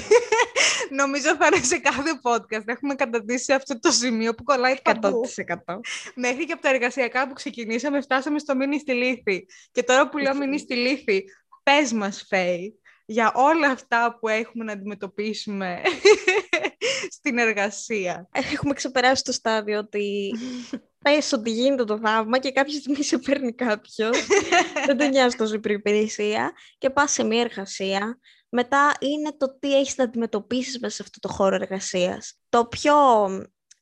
[0.89, 2.63] Νομίζω θα είναι σε κάθε podcast.
[2.67, 4.93] Έχουμε καταντήσει αυτό το σημείο που κολλάει 100%.
[6.15, 9.45] Μέχρι και από τα εργασιακά που ξεκινήσαμε, φτάσαμε στο μήνυ στη λύθη.
[9.71, 11.23] Και τώρα που λέω μήνυ στη λύθη,
[11.63, 15.81] πες μας, Φέη, για όλα αυτά που έχουμε να αντιμετωπίσουμε
[17.17, 18.29] στην εργασία.
[18.31, 20.33] Έχουμε ξεπεράσει το στάδιο ότι
[20.99, 24.27] πες ότι γίνεται το θαύμα και κάποια στιγμή σε παίρνει κάποιος.
[24.85, 28.19] δεν τον νοιάζει τόσο η προπηρεσία και πας σε μια εργασία
[28.49, 32.33] μετά είναι το τι έχεις να αντιμετωπίσεις μέσα σε αυτό το χώρο εργασίας.
[32.49, 32.95] Το πιο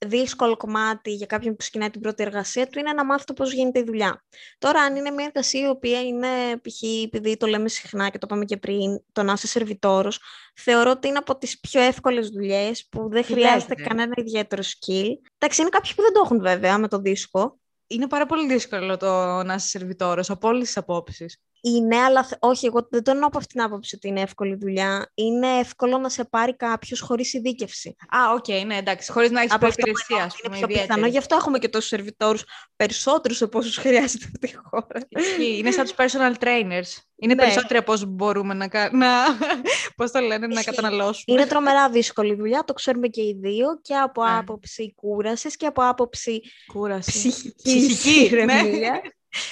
[0.06, 3.54] δύσκολο κομμάτι για κάποιον που ξεκινάει την πρώτη εργασία του είναι να μάθει το πώς
[3.54, 4.26] γίνεται η δουλειά.
[4.58, 6.28] Τώρα, αν είναι μια εργασία η οποία είναι,
[6.62, 6.82] π.χ.
[7.04, 10.20] επειδή το λέμε συχνά και το είπαμε και πριν, το να είσαι σερβιτόρος,
[10.56, 15.12] θεωρώ ότι είναι από τις πιο εύκολες δουλειές που δεν χρειάζεται κανένα ιδιαίτερο skill.
[15.38, 17.60] Εντάξει, είναι κάποιοι που δεν το έχουν βέβαια με το δίσκο.
[17.88, 21.42] Είναι πάρα πολύ δύσκολο το να είσαι σερβιτόρος από όλες τις απόψεις.
[21.62, 25.12] Είναι, αλλά όχι, εγώ δεν το εννοώ από αυτήν την άποψη ότι είναι εύκολη δουλειά.
[25.14, 27.96] Είναι εύκολο να σε πάρει κάποιος χωρίς ειδίκευση.
[28.16, 30.32] Α, ok, okay, ναι, εντάξει, χωρίς να έχεις προϋπηρεσία.
[30.46, 32.44] Είναι πιο πιθανό, γι' αυτό έχουμε και τόσους σερβιτόρους
[32.76, 35.08] περισσότερους από όσους χρειάζεται αυτή τη χώρα.
[35.40, 37.02] Είναι σαν τους personal trainers.
[37.20, 37.42] Είναι ναι.
[37.42, 39.08] περισσότεροι από όσο μπορούμε να, να,
[39.98, 41.38] πώς το λένε, να καταναλώσουμε.
[41.38, 44.38] Είναι τρομερά δύσκολη δουλειά, το ξέρουμε και οι δύο, και από ναι.
[44.38, 46.42] άποψη κούρασης και από άποψη
[46.74, 47.12] κούραση.
[47.12, 49.02] ψυχικής, ψυχική ναι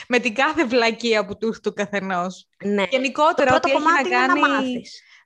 [0.07, 2.47] με την κάθε βλακεία που του έχει του καθενός.
[2.63, 2.83] Ναι.
[2.89, 4.39] Γενικότερα, ό,τι έχει να κάνει.
[4.39, 4.61] Να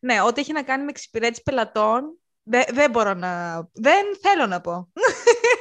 [0.01, 3.61] ναι, ό,τι έχει να κάνει με εξυπηρέτηση πελατών, δεν, δεν μπορώ να.
[3.73, 4.89] Δεν θέλω να πω.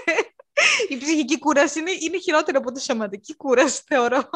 [0.89, 4.29] Η ψυχική κούραση είναι, είναι χειρότερη από τη σωματική κούραση, θεωρώ.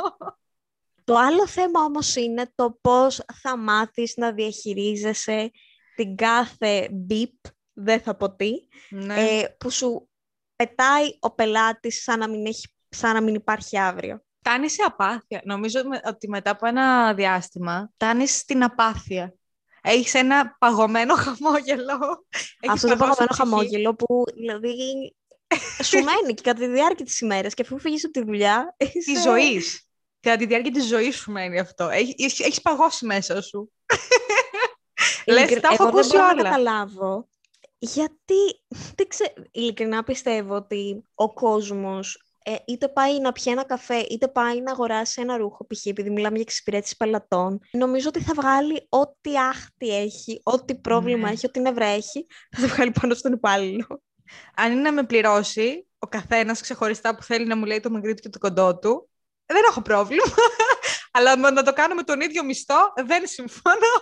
[1.04, 5.50] Το άλλο θέμα όμως είναι το πώς θα μάθεις να διαχειρίζεσαι
[5.96, 8.52] την κάθε beep, δεν θα πω τι,
[8.90, 9.14] ναι.
[9.14, 10.08] ε, που σου
[10.56, 15.40] πετάει ο πελάτης σαν να μην, έχει, σαν να μην υπάρχει αύριο φτάνει σε απάθεια.
[15.44, 19.34] Νομίζω ότι μετά από ένα διάστημα φτάνει στην απάθεια.
[19.82, 22.26] Έχεις ένα παγωμένο χαμόγελο.
[22.68, 24.74] Αυτό το παγωμένο χαμόγελο που δηλαδή
[25.82, 28.76] σου μένει και κατά τη διάρκεια της ημέρας και αφού φύγεις από τη δουλειά.
[29.04, 29.86] Της ζωής.
[30.20, 31.88] Κατά τη διάρκεια της ζωής σου μένει αυτό.
[31.88, 33.72] Έχει παγώσει μέσα σου.
[35.26, 36.34] Λες, τα έχω ακούσει όλα.
[36.34, 37.26] να καταλάβω
[37.84, 43.98] γιατί, δεν ξέρω, ειλικρινά πιστεύω ότι ο κόσμος ε, είτε πάει να πιει ένα καφέ,
[43.98, 45.86] είτε πάει να αγοράσει ένα ρούχο, π.χ.
[45.86, 51.32] επειδή μιλάμε για εξυπηρέτηση πελατών, νομίζω ότι θα βγάλει ό,τι άχτη έχει, ό,τι πρόβλημα ναι.
[51.32, 54.02] έχει, ό,τι νευρά έχει, θα το βγάλει πάνω στον υπάλληλο.
[54.54, 58.14] Αν είναι να με πληρώσει ο καθένας ξεχωριστά που θέλει να μου λέει το μικρό
[58.14, 59.10] του και το κοντό του,
[59.46, 60.34] δεν έχω πρόβλημα.
[61.14, 63.94] Αλλά να το κάνουμε τον ίδιο μισθό, δεν συμφωνώ.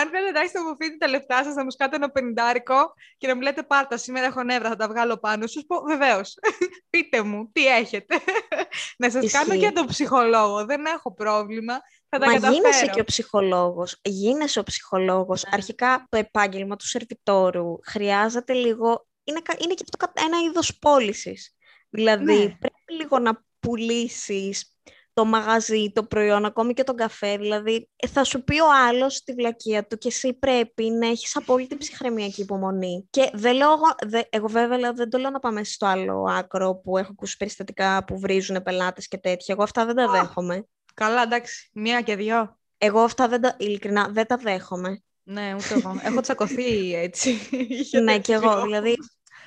[0.00, 3.34] Αν θέλετε να έχετε αποφύγει τα λεφτά σας, να μου σκάτε ένα πενιντάρικο και να
[3.34, 5.66] μου λέτε πάρτα, σήμερα έχω νεύρα, θα τα βγάλω πάνω σου.
[5.66, 6.34] Πω βεβαίως.
[6.90, 8.16] Πείτε μου, τι έχετε.
[8.98, 10.64] να σας κάνω και τον ψυχολόγο.
[10.64, 11.74] Δεν έχω πρόβλημα.
[12.08, 12.54] Θα τα Μα καταφέρω.
[12.54, 13.98] γίνεσαι και ο ψυχολόγος.
[14.02, 15.44] Γίνεσαι ο ψυχολόγος.
[15.44, 15.50] Ναι.
[15.52, 19.06] Αρχικά το επάγγελμα του σερβιτόρου χρειάζεται λίγο...
[19.24, 21.54] Είναι, κα- είναι και αυτό κα- ένα είδος πώλησης.
[21.90, 22.56] Δηλαδή Ναι.
[22.58, 24.76] πρέπει λίγο να πουλήσεις
[25.14, 27.36] το μαγαζί, το προϊόν, ακόμη και τον καφέ.
[27.36, 31.36] Δηλαδή ε, θα σου πει ο άλλος τη βλακεία του και εσύ πρέπει να έχεις
[31.36, 33.06] απόλυτη ψυχραιμία και υπομονή.
[33.10, 36.24] Και δεν λέω, εγώ- δε, εγώ βέβαια λέω- δεν το λέω να πάμε στο άλλο
[36.28, 39.54] άκρο που έχω ακούσει περιστατικά που βρίζουν πελάτες και τέτοια.
[39.54, 40.10] Εγώ αυτά δεν τα Α.
[40.10, 40.66] δέχομαι.
[40.94, 41.70] Καλά, εντάξει.
[41.74, 42.58] Μία και δυο.
[42.78, 45.02] Εγώ αυτά δεν τα, ειλικρινά δεν τα δέχομαι.
[45.26, 46.00] Ναι, ούτε εγώ.
[46.02, 47.30] Έχω τσακωθεί έτσι.
[47.68, 48.50] για ναι, και τέτοιο.
[48.50, 48.62] εγώ.
[48.62, 48.96] Δηλαδή,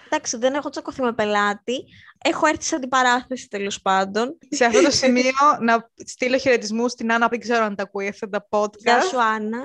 [0.10, 1.84] εντάξει, δεν έχω τσακωθεί με πελάτη.
[2.24, 4.38] Έχω έρθει σε αντιπαράθεση τέλος πάντων.
[4.50, 8.30] Σε αυτό το σημείο να στείλω χαιρετισμούς στην Άννα, δεν ξέρω αν τα ακούει αυτά
[8.30, 8.78] τα podcast.
[8.78, 9.60] Γεια σου, Άννα.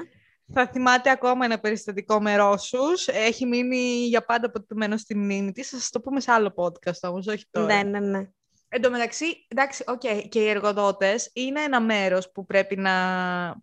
[0.55, 3.09] Θα θυμάται ακόμα ένα περιστατικό με Ρώσους.
[3.09, 5.69] Έχει μείνει για πάντα αποτυπωμένο στη μνήμη της.
[5.69, 7.75] Θα σας το πούμε σε άλλο podcast όμως, όχι τώρα.
[7.75, 8.29] Ναι, ναι, ναι.
[8.69, 12.93] Εν τω μεταξύ, εντάξει, οκ, και οι εργοδότες είναι ένα μέρος που πρέπει να...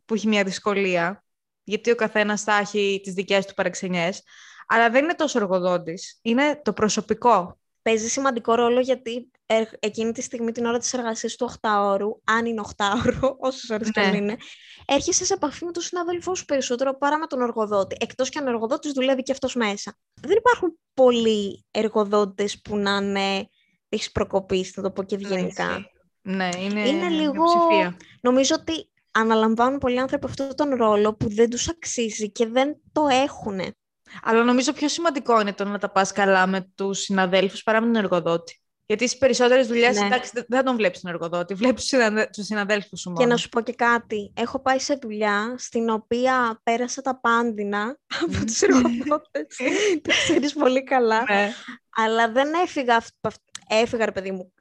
[0.05, 1.23] που έχει μια δυσκολία,
[1.63, 4.23] γιατί ο καθένας θα έχει τις δικές του παραξενιές,
[4.71, 7.59] αλλά δεν είναι τόσο εργοδότης, είναι το προσωπικό.
[7.81, 12.45] Παίζει σημαντικό ρόλο γιατί ε, εκείνη τη στιγμή την ώρα της εργασίας του 8ωρου, αν
[12.45, 14.17] είναι 8ωρο, όσες ώρες και αν Ναι.
[14.17, 14.37] είναι,
[14.85, 17.95] έρχεσαι σε επαφή με τον συνάδελφό σου περισσότερο παρά με τον εργοδότη.
[17.99, 19.97] Εκτός και αν ο εργοδότης δουλεύει και αυτός μέσα.
[20.21, 23.49] Δεν υπάρχουν πολλοί εργοδότες που να είναι
[23.89, 25.89] της προκοπής, θα το πω και ευγενικά.
[26.21, 27.97] Ναι, είναι, Είναι λίγο- μειοψηφία.
[28.21, 33.07] Νομίζω ότι αναλαμβάνουν πολλοί άνθρωποι αυτόν τον ρόλο που δεν τους αξίζει και δεν το
[33.07, 33.59] έχουν.
[34.23, 37.85] Αλλά νομίζω πιο σημαντικό είναι το να τα πας καλά με τους συναδέλφους παρά με
[37.85, 38.61] τον εργοδότη.
[38.85, 40.05] Γιατί στις περισσότερες δουλειές, Ναι.
[40.05, 43.21] εντάξει, δεν- δεν τον βλέπεις τον εργοδότη, βλέπεις τους συναδε- τους συναδέλφους σου μόνο.
[43.21, 47.97] Και να σου πω και κάτι, έχω πάει σε δουλειά στην οποία πέρασα τα πάντινα
[48.21, 48.43] από Μμμ.
[48.45, 49.57] τους εργοδότες.
[50.03, 51.23] το ξέρεις πολύ καλά.
[51.29, 51.51] Ναι.
[51.95, 54.53] Αλλά δεν έφυγα, αυ- αυ- έφυγα ρε παιδί μου,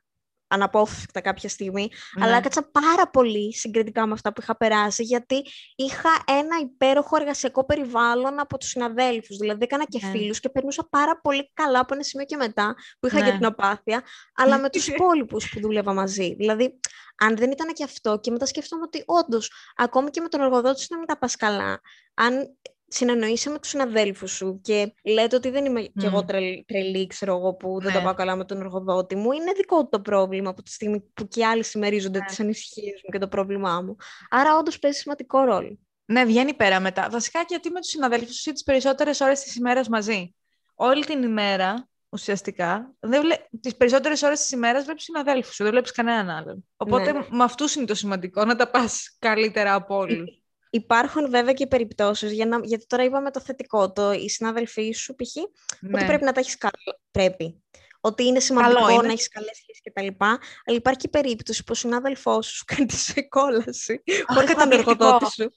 [0.48, 2.36] αναπόφευκτα κάποια στιγμή, αλλά Ναι.
[2.36, 5.42] έκατσα πάρα πολύ συγκριτικά με αυτά που είχα περάσει, γιατί
[5.76, 9.36] είχα ένα υπέροχο εργασιακό περιβάλλον από τους συναδέλφους.
[9.36, 10.10] Δηλαδή έκανα και Ναι.
[10.10, 13.36] φίλους και περνούσα πάρα πολύ καλά από ένα σημείο και μετά, που είχα και Ναι.
[13.36, 14.02] την απάθεια,
[14.34, 16.34] αλλά με τους υπόλοιπους που δούλευα μαζί.
[16.34, 16.80] Δηλαδή,
[17.20, 20.80] αν δεν ήταν και αυτό, και μετά σκέφτομαι ότι όντως, ακόμη και με τον εργοδότη
[20.80, 21.80] σου να μην τα πας καλά,
[22.14, 22.56] αν
[22.88, 26.26] συνεννοείσαι με τους συναδέλφους σου και λέτε ότι δεν είμαι κι εγώ Μμ.
[26.26, 28.04] τρελ- τρελή, ξέρω εγώ, που δεν τα Ναι.
[28.04, 29.32] πάω καλά με τον εργοδότη μου.
[29.32, 32.24] Είναι δικό του το πρόβλημα από τη στιγμή που και οι άλλοι συμμερίζονται Ναι.
[32.24, 33.96] τις ανησυχίες μου και το πρόβλημά μου.
[34.30, 35.78] Άρα όντως παίζει σημαντικό ρόλο.
[36.04, 37.08] Ναι, βγαίνει πέρα μετά.
[37.10, 40.34] Βασικά γιατί με τους συναδέλφους σου τις περισσότερες ώρες της ημέρας μαζί;
[40.74, 43.34] Όλη την ημέρα, ουσιαστικά, δεν βλέ...
[43.60, 46.64] τις περισσότερες ώρες της ημέρας βλέπεις συναδέλφους σου, δεν βλέπεις κανέναν άλλον.
[46.76, 47.26] Οπότε Ναι.
[47.30, 50.42] με αυτούς είναι το σημαντικό, να τα πας καλύτερα από όλους.
[50.78, 52.58] Υπάρχουν βέβαια και περιπτώσεις, για να...
[52.62, 55.34] γιατί τώρα είπαμε το θετικό, το οι συνάδελφοί σου π.χ.
[55.80, 55.96] ναι.
[55.96, 56.98] ότι πρέπει να τα έχεις καλά.
[57.10, 57.62] Πρέπει.
[58.00, 59.06] Ότι είναι σημαντικό Καλό είναι.
[59.06, 60.24] να έχεις καλές σχέσεις κτλ.
[60.24, 64.62] Αλλά υπάρχει και περίπτωση που ο συνάδελφός σου σου κάνει τη σε κόλαση χωρίς να
[64.62, 65.04] είναι καταπληκτικό.
[65.04, 65.50] εργοδότη σου.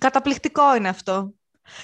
[0.00, 1.34] Καταπληκτικό είναι αυτό.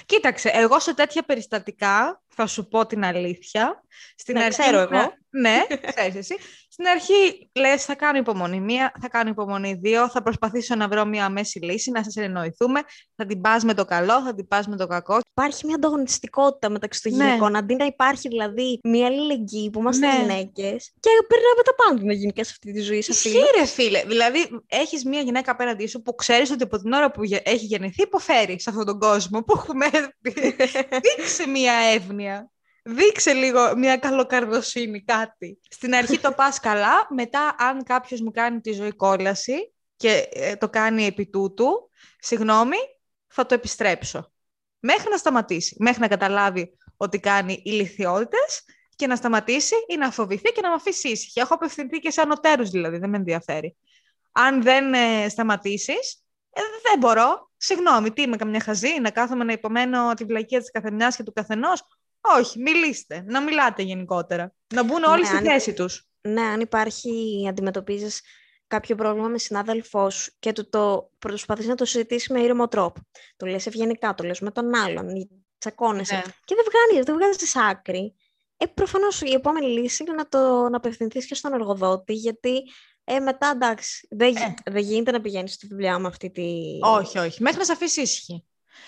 [0.07, 3.83] Κοίταξε, εγώ σε τέτοια περιστατικά θα σου πω την αλήθεια.
[4.17, 5.15] Στην Ναι, αρχή, ξέρω ήμουνα- εγώ.
[5.31, 5.63] Ναι,
[5.95, 6.37] ξέρεις εσύ.
[6.71, 11.05] Στην αρχή λες θα κάνω υπομονή μία, θα κάνω υπομονή δύο, θα προσπαθήσω να βρω
[11.05, 12.81] μία μέση λύση, να σας συνεννοηθούμε,
[13.17, 15.19] θα την πας με το καλό, θα την πας με το κακό.
[15.31, 17.25] Υπάρχει μια ανταγωνιστικότητα μεταξύ των Ναι.
[17.25, 17.57] γυναικών.
[17.57, 20.15] Αντί να υπάρχει δηλαδή μια αλληλεγγύη που είμαστε Ναι.
[20.21, 23.45] γυναίκες και περνάμε τα πάντα να γίνει και σε αυτή τη ζωή, σε Ισχύει φίλο.
[23.59, 27.25] ρε φίλε, δηλαδή έχεις μία γυναίκα απέναντί σου που ξέρεις ότι από την ώρα που
[27.25, 30.41] γε- έχει γεννηθεί υποφέρει σε αυτόν τον κόσμο που έχουμε έρθει.
[31.17, 32.51] Δείξε μία εύνοια.
[32.91, 35.59] Δείξε λίγο μια καλοκαρδοσύνη, κάτι.
[35.71, 40.57] Στην αρχή το πας καλά, μετά αν κάποιος μου κάνει τη ζωή κόλαση και ε,
[40.57, 42.77] το κάνει επί τούτου, συγγνώμη,
[43.27, 44.33] θα το επιστρέψω.
[44.79, 48.65] Μέχρι να σταματήσει, μέχρι να καταλάβει ότι κάνει ηλικιότητες
[48.97, 51.41] και να σταματήσει ή να φοβηθεί και να με αφήσει ήσυχη.
[51.41, 53.77] Έχω απευθυνθεί και σε ανωτέρους δηλαδή, δεν με ενδιαφέρει.
[54.33, 57.51] Αν δεν ε, σταματήσεις, ε, δεν μπορώ.
[57.57, 61.33] Συγγνώμη, τι είμαι καμιά χαζή, να κάθομαι να υπομένω τη βλακεία της καθεμιάς και του
[61.33, 61.83] καθενός.
[62.21, 64.55] Όχι, μιλήστε, να μιλάτε γενικότερα.
[64.75, 66.09] Να μπουν όλοι Ναι, στη αν- θέση τους.
[66.21, 68.21] Ναι, αν υπάρχει, αντιμετωπίζεις
[68.67, 73.01] κάποιο πρόβλημα με συνάδελφός σου και του το προσπαθείς να το συζητήσεις με ήρεμο τρόπο.
[73.37, 75.07] Το λες ευγενικά, το λες με τον άλλον,
[75.59, 76.23] τσακώνεσαι Ναι.
[76.45, 78.15] και δεν βγάζεις, δεν βγάζεις άκρη.
[78.57, 82.63] Ε, προφανώς η επόμενη λύση είναι να το να απευθυνθείς και στον εργοδότη, γιατί
[83.05, 86.53] ε, μετά εντάξει, δεν, γι- δεν γίνεται να πηγαίνεις στη δουλειά με αυτή τη...
[86.83, 87.43] Όχι, όχι.
[87.43, 88.45] Μέχρι να σε αφήσει ήσυχη.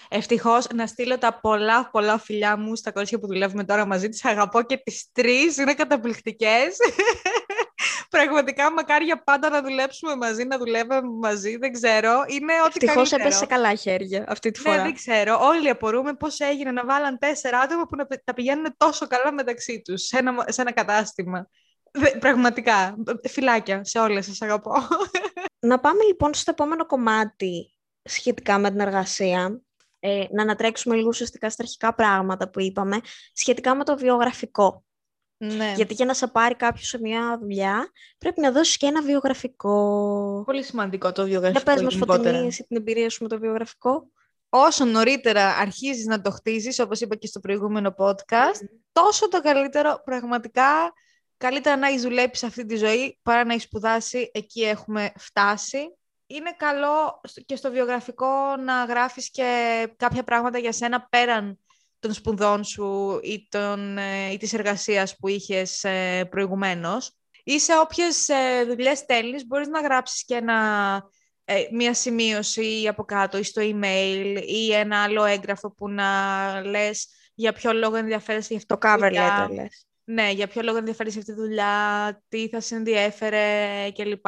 [0.09, 4.09] Ευτυχώς να στείλω τα πολλά, πολλά φιλιά μου στα κορίτσια που δουλεύουμε τώρα μαζί.
[4.09, 5.57] Τι αγαπώ και τις τρεις.
[5.57, 6.77] Είναι καταπληκτικές.
[8.11, 11.57] Πραγματικά μακάρι για πάντα να δουλέψουμε μαζί, να δουλεύουμε μαζί.
[11.57, 12.25] Δεν ξέρω.
[12.27, 13.23] Είναι ό,τι Ευτυχώς καλύτερο.
[13.23, 14.83] έπεσε σε καλά χέρια αυτή τη Ναι, φορά.
[14.83, 15.39] δεν ξέρω.
[15.43, 19.33] Όλοι απορούμε πώς έγινε να βάλαν τέσσερα άτομα που να πε- τα πηγαίνουν τόσο καλά
[19.33, 21.49] μεταξύ τους σε ένα, σε ένα κατάστημα.
[21.93, 22.97] Δε- πραγματικά.
[23.29, 24.73] Φιλάκια σε όλες σας αγαπώ.
[25.67, 29.61] Να πάμε λοιπόν στο επόμενο κομμάτι σχετικά με την εργασία,
[30.01, 33.01] ε, να ανατρέξουμε λίγο ουσιαστικά στα αρχικά πράγματα που είπαμε,
[33.33, 34.85] σχετικά με το βιογραφικό.
[35.37, 35.73] Ναι.
[35.77, 40.43] Γιατί για να σε πάρει κάποιος σε μια δουλειά, πρέπει να δώσεις και ένα βιογραφικό.
[40.47, 42.29] Πολύ σημαντικό το Για βιογραφικό πες μας, γενικότερα.
[42.31, 44.11] Φωτεινή, εσύ την εμπειρία σου με το βιογραφικό.
[44.49, 48.61] Όσο νωρίτερα αρχίζεις να το χτίζεις, όπως είπα και στο προηγούμενο podcast,
[48.93, 50.93] τόσο το καλύτερο, πραγματικά,
[51.37, 55.79] καλύτερα να έχει δουλέψει σε αυτή τη ζωή παρά να έχει σπουδάσει, εκεί έχουμε φτάσει.
[56.33, 61.59] Είναι καλό στο- και στο βιογραφικό να γράφεις και κάποια πράγματα για σένα πέραν
[61.99, 67.13] των σπουδών σου ή, των, ε, ή της εργασίας που είχες ε, προηγουμένως.
[67.45, 71.03] Ή σε όποιες ε, δουλειές στέλνεις μπορείς να γράψεις και ένα,
[71.45, 76.07] ε, μία σημείωση από κάτω ή στο email ή ένα άλλο έγγραφο που να
[76.65, 79.87] λες για ποιο λόγο ενδιαφέρεσαι για αυτό Το cover letter, λες.
[80.05, 84.27] ναι, για ποιο λόγο ενδιαφέρει σε αυτή τη δουλειά, τι θα σε ενδιέφερε κλπ.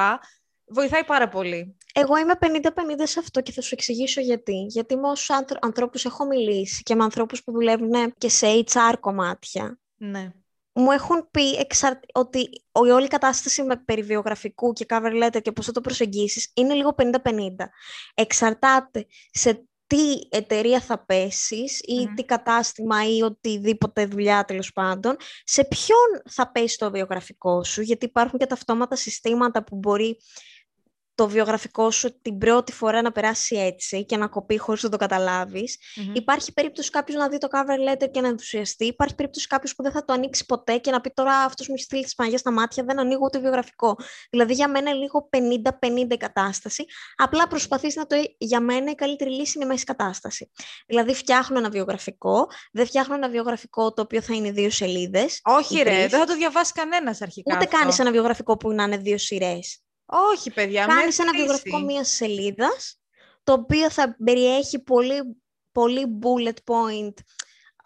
[0.73, 1.77] Βοηθάει πάρα πολύ.
[1.95, 2.69] Εγώ είμαι 50-50
[3.03, 4.65] σε αυτό και θα σου εξηγήσω γιατί.
[4.69, 8.95] Γιατί με όσους άνθρω- ανθρώπους έχω μιλήσει και με ανθρώπους που δουλεύουν και σε HR
[9.01, 10.33] κομμάτια, Ναι.
[10.73, 11.93] μου έχουν πει εξαρ...
[12.13, 12.39] ότι
[12.85, 16.95] η όλη κατάσταση με περιβιογραφικού και cover letter και πώς θα το προσεγγίσεις είναι λίγο
[16.99, 17.11] 50-50.
[18.15, 22.15] Εξαρτάται σε τι εταιρεία θα πέσεις ή Μμμ.
[22.15, 28.05] τι κατάστημα ή οτιδήποτε δουλειά τέλος πάντων, σε ποιον θα πέσει το βιογραφικό σου, γιατί
[28.07, 30.17] υπάρχουν και τα αυτόματα συστήματα που μπορεί
[31.15, 34.97] το βιογραφικό σου την πρώτη φορά να περάσει έτσι και να κοπεί χωρίς να το
[34.97, 35.79] καταλάβεις.
[35.97, 36.15] Μμμ.
[36.15, 38.85] Υπάρχει περίπτωση κάποιος να δει το cover letter και να ενθουσιαστεί.
[38.87, 41.75] Υπάρχει περίπτωση κάποιος που δεν θα το ανοίξει ποτέ και να πει τώρα αυτός μου
[41.75, 43.97] έχει στείλει τις Παναγία στα μάτια, δεν ανοίγω το βιογραφικό.
[44.31, 45.29] Δηλαδή για μένα είναι λίγο
[46.11, 46.85] 50-50 η κατάσταση.
[47.17, 48.17] Απλά προσπαθείς να το.
[48.39, 50.51] Για μένα η καλύτερη λύση είναι μέση κατάσταση.
[50.87, 55.41] Δηλαδή φτιάχνω ένα βιογραφικό, δεν φτιάχνω ένα βιογραφικό το οποίο θα είναι δύο σελίδες.
[55.45, 56.11] Όχι ή ρε, τρεις.
[56.11, 57.77] δεν θα το διαβάσει κανένας αρχικά Ούτε αυτό.
[57.79, 59.83] κάνει ένα βιογραφικό που να είναι δύο σειρές.
[60.07, 61.37] Όχι παιδιά, Κάνεις μια ένα χρήση.
[61.45, 63.01] βιογραφικό μίας σελίδας,
[63.45, 65.21] το οποίο θα περιέχει πολύ,
[65.73, 67.13] πολύ bullet point,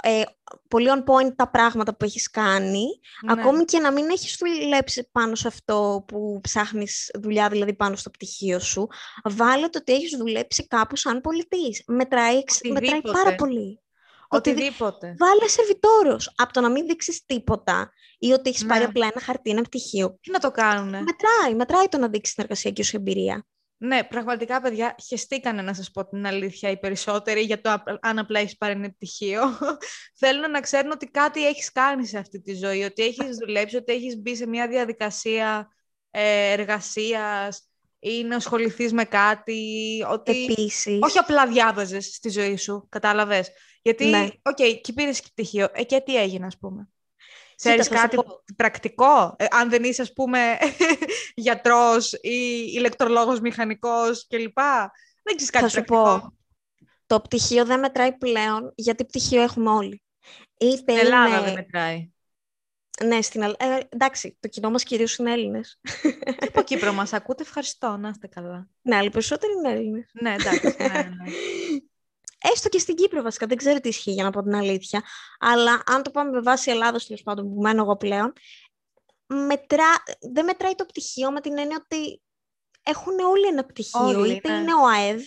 [0.03, 0.23] ε,
[0.69, 2.85] πολύ on point τα πράγματα που έχεις κάνει,
[3.25, 3.33] Ναι.
[3.33, 8.11] ακόμη και να μην έχεις δουλέψει πάνω σε αυτό που ψάχνεις δουλειά, δηλαδή πάνω στο
[8.11, 8.87] πτυχίο σου,
[9.25, 11.83] βάλε το ότι έχεις δουλέψει κάπου σαν πολιτής.
[11.87, 13.23] Μετράει, εξ- μετράει Οτιδήποτε.
[13.23, 13.81] πάρα πολύ.
[14.29, 15.15] Οτιδη- Οτιδήποτε.
[15.19, 16.33] Βάλε σερβιτόρος.
[16.37, 18.87] Από το να μην δείξεις τίποτα ή ότι έχεις πάρει Ναι.
[18.87, 20.19] απλά ένα χαρτί, ένα πτυχίο.
[20.21, 23.47] Τι να το κάνουνε; Μετράει, μετράει το να δείξεις την εργασιακή σου εμπειρία.
[23.79, 28.19] Ναι, πραγματικά, παιδιά, χεστήκανε να σας πω την αλήθεια οι περισσότεροι για το απ- αν
[28.19, 29.43] απλά έχεις πάρει ένα πτυχίο.
[30.21, 33.93] Θέλουν να ξέρουν ότι κάτι έχεις κάνει σε αυτή τη ζωή, ότι έχεις δουλέψει, ότι
[33.93, 35.73] έχεις μπει σε μια διαδικασία
[36.11, 39.63] ε, εργασίας ή να ασχοληθείς με κάτι,
[40.11, 43.51] ότι Επίσης, όχι απλά διάβαζες στη ζωή σου, κατάλαβες.
[43.87, 44.29] Γιατί, Ναι.
[44.43, 46.89] οκ, και πήρες και πτυχίο, ε, και τι έγινε, ας πούμε.
[47.57, 48.43] Κοίτα, Ξέρεις θα σου κάτι πω.
[48.57, 50.59] πρακτικό, ε, αν δεν είσαι, ας πούμε,
[51.35, 54.59] γιατρός ή ηλεκτρολόγος μηχανικός κλπ.
[55.23, 56.03] Δεν ξέρεις κάτι Θα σου πρακτικό.
[56.21, 56.35] πω.
[57.07, 60.03] το πτυχίο δεν μετράει πλέον, γιατί πτυχίο έχουμε όλοι.
[60.61, 61.41] Είτε Στην Ελλάδα είναι...
[61.45, 62.11] δεν μετράει.
[63.05, 63.65] Ναι, στην Ελλάδα.
[63.77, 65.81] Ε, εντάξει, το κοινό μας κυρίως είναι Έλληνες.
[66.23, 68.69] Και από Κύπρο μας ακούτε, ευχαριστώ, να είστε καλά.
[68.83, 70.11] ναι, αλλά οι περισσότεροι είναι Έλληνες.
[70.13, 71.25] ναι, εντάξει, ναι, ναι.
[72.39, 75.03] Έστω και στην Κύπρο βασικά, δεν ξέρω τι ισχύει για να πω την αλήθεια.
[75.39, 78.33] Αλλά αν το πάμε με βάση Ελλάδος, τέλος πάντων, που μένω εγώ πλέον,
[79.27, 80.03] μετρά...
[80.33, 82.23] δεν μετράει το πτυχίο με την έννοια ότι
[82.83, 84.57] έχουν όλοι ένα πτυχίο, Όλοι, είτε ναι.
[84.57, 85.23] είναι ο ΑΕΔ.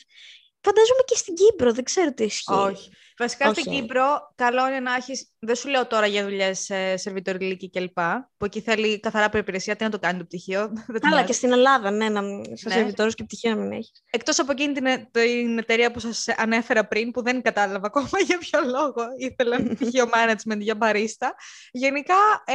[0.62, 2.54] Φαντάζομαι και στην Κύπρο, δεν ξέρω τι ισχύει.
[2.54, 2.92] Όχι.
[3.18, 3.82] Βασικά στην Όχι.
[3.82, 5.28] Κύπρο, καλό είναι να έχει.
[5.40, 7.98] Δεν σου λέω τώρα για δουλειές σε σερβιτοριλίκη κλπ.
[8.38, 9.76] Που εκεί θέλει καθαρά προπηρεσία.
[9.76, 10.60] Τι να το κάνει το πτυχίο.
[10.68, 11.26] Δεν τον Καλά, νοιάζει.
[11.26, 12.74] και στην Ελλάδα, ναι, να μην- σε Ναι.
[12.76, 14.04] σερβιτόρους και πτυχίο να μην έχεις.
[14.10, 18.10] Εκτός από εκείνη την, ε- την εταιρεία που σας ανέφερα πριν, που δεν κατάλαβα ακόμα
[18.28, 21.36] για ποιο λόγο ήθελα ένα πτυχίο management για μπαρίστα.
[21.72, 22.54] Γενικά, ε,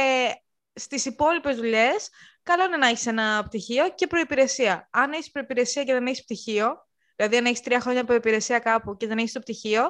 [0.73, 2.09] στις υπόλοιπες δουλειές,
[2.43, 4.87] καλό είναι να έχεις ένα πτυχίο και προϋπηρεσία.
[4.91, 6.84] Αν έχεις προϋπηρεσία και δεν έχεις πτυχίο,
[7.15, 9.81] δηλαδή αν έχεις τρία χρόνια προϋπηρεσία κάπου και δεν έχεις το πτυχίο,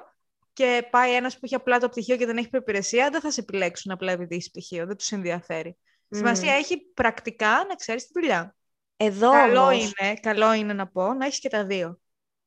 [0.56, 3.42] και πάει ένας που έχει απλά το πτυχίο και δεν έχει προϋπηρεσία, δεν θα σε
[3.42, 4.86] επιλέξουν απλά επειδή έχεις πτυχίο.
[4.86, 5.78] Δεν τους ενδιαφέρει.
[6.10, 8.56] Σημασία έχει πρακτικά να ξέρεις τη δουλειά.
[8.98, 12.00] Εδώ Καλό όμως, είναι, καλό είναι να πω, να έχεις και τα δύο.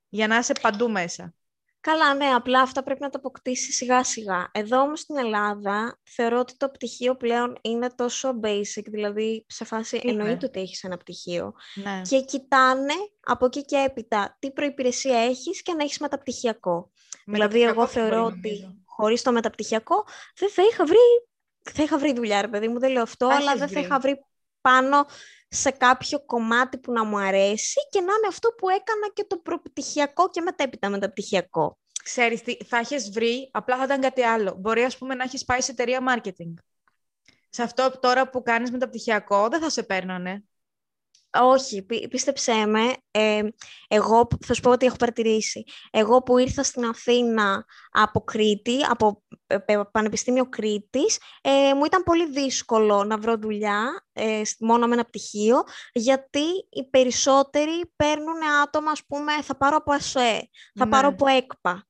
[0.08, 1.34] Για να είσαι παντού μέσα.
[1.90, 4.48] Καλά, ναι, απλά αυτά πρέπει να τα αποκτήσεις σιγά σιγά.
[4.52, 9.96] Εδώ όμως στην Ελλάδα θεωρώ ότι το πτυχίο πλέον είναι τόσο basic, δηλαδή σε φάση
[10.02, 10.10] Είναι.
[10.22, 11.52] εννοείται ότι έχεις ένα πτυχίο.
[11.74, 12.00] Ναι.
[12.08, 16.90] Και κοιτάνε από εκεί και έπειτα τι προϋπηρεσία έχεις και να έχεις μεταπτυχιακό.
[17.24, 18.82] δηλαδή εγώ Μεταπτυχιακό θεωρώ πολύ, ότι νομίζω.
[18.84, 20.04] χωρίς το μεταπτυχιακό
[20.38, 20.96] δεν θα είχα βρει,
[21.72, 23.74] θα είχα βρει δουλειά, ρε παιδί μου, δεν λέω αυτό, Θα αλλά έχεις δεν θα
[23.74, 23.82] βρει.
[23.84, 24.24] είχα βρει
[24.60, 25.06] πάνω
[25.48, 29.36] σε κάποιο κομμάτι που να μου αρέσει και να είναι αυτό που έκανα και το
[29.36, 31.78] προπτυχιακό και μετέπειτα μεταπτυχιακό.
[32.02, 34.54] Ξέρεις τι, θα έχεις βρει, απλά θα ήταν κάτι άλλο.
[34.58, 36.54] Μπορεί, ας πούμε, να έχεις πάει σε εταιρεία marketing.
[37.48, 40.44] Σε αυτό τώρα που κάνεις μεταπτυχιακό, δεν θα σε παίρνανε.
[41.30, 43.42] Όχι, πίστεψέ με, ε,
[43.88, 45.64] εγώ θα σου πω ότι έχω παρατηρήσει.
[45.90, 52.30] Εγώ που ήρθα στην Αθήνα από Κρήτη, από ε, Πανεπιστήμιο Κρήτης, ε, μου ήταν πολύ
[52.30, 55.62] δύσκολο να βρω δουλειά ε, μόνο με ένα πτυχίο,
[55.92, 60.90] γιατί οι περισσότεροι παίρνουν άτομα, ας πούμε, θα πάρω από ΑΣΟΕ, θα ναι.
[60.90, 61.87] πάρω από ΕΚΠΑ.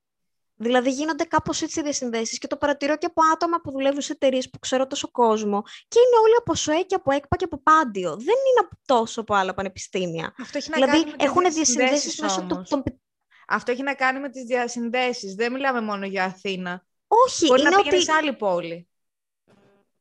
[0.60, 4.12] Δηλαδή γίνονται κάπως έτσι οι διασυνδέσεις και το παρατηρώ και από άτομα που δουλεύουν σε
[4.12, 5.62] εταιρείες που ξέρω τόσο κόσμο.
[5.62, 8.10] Και είναι όλοι από ΣΟΕ και από ΕΚΠΑ και από Πάντιο.
[8.10, 10.34] Δεν είναι τόσο από άλλα πανεπιστήμια.
[10.38, 12.64] Αυτό έχει να δηλαδή κάνει με έχουν διασυνδέσεις μέσω του.
[12.68, 12.82] Των...
[13.48, 15.34] Αυτό έχει να κάνει με τις διασυνδέσεις.
[15.34, 16.86] Δεν μιλάμε μόνο για Αθήνα.
[17.06, 18.10] Όχι, Μπορεί είναι να πήγαινες ότι...
[18.10, 18.88] σε άλλη πόλη.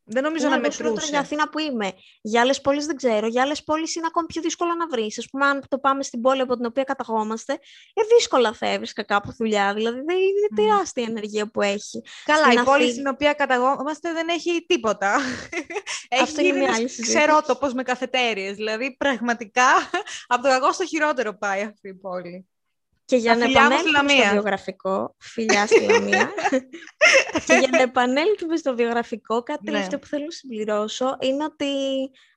[0.10, 1.08] Δεν νομίζω ναι, να μετρούσε.
[1.10, 1.92] Για Αθήνα που είμαι.
[2.22, 3.28] Για άλλες πόλεις δεν ξέρω.
[3.28, 5.20] Για άλλες πόλεις είναι ακόμη πιο δύσκολο να βρεις.
[5.20, 7.54] Α πούμε, αν το πάμε στην πόλη από την οποία καταγόμαστε,
[7.94, 9.74] ε, δύσκολα θα έβρισκα κάπου δουλειά.
[9.74, 12.02] Δηλαδή, δεν είναι τεράστια η ενεργεία που έχει.
[12.26, 15.16] Καλά, στην η πόλη στην οποία καταγόμαστε δεν έχει τίποτα.
[16.08, 18.52] έχει Αυτό είναι μια άλλη ξερότοπος με καφετέρειε.
[18.52, 19.68] Δηλαδή, πραγματικά
[20.28, 22.48] από το κακό στο χειρότερο πάει αυτή η πόλη.
[23.08, 26.32] Και για να επανέλθουμε στο βιογραφικό, φιλιά στη Λαμία,
[27.46, 29.72] και για να επανέλθουμε στο βιογραφικό, κάτι ναι.
[29.72, 31.66] τελευταίο που θέλω να συμπληρώσω είναι ότι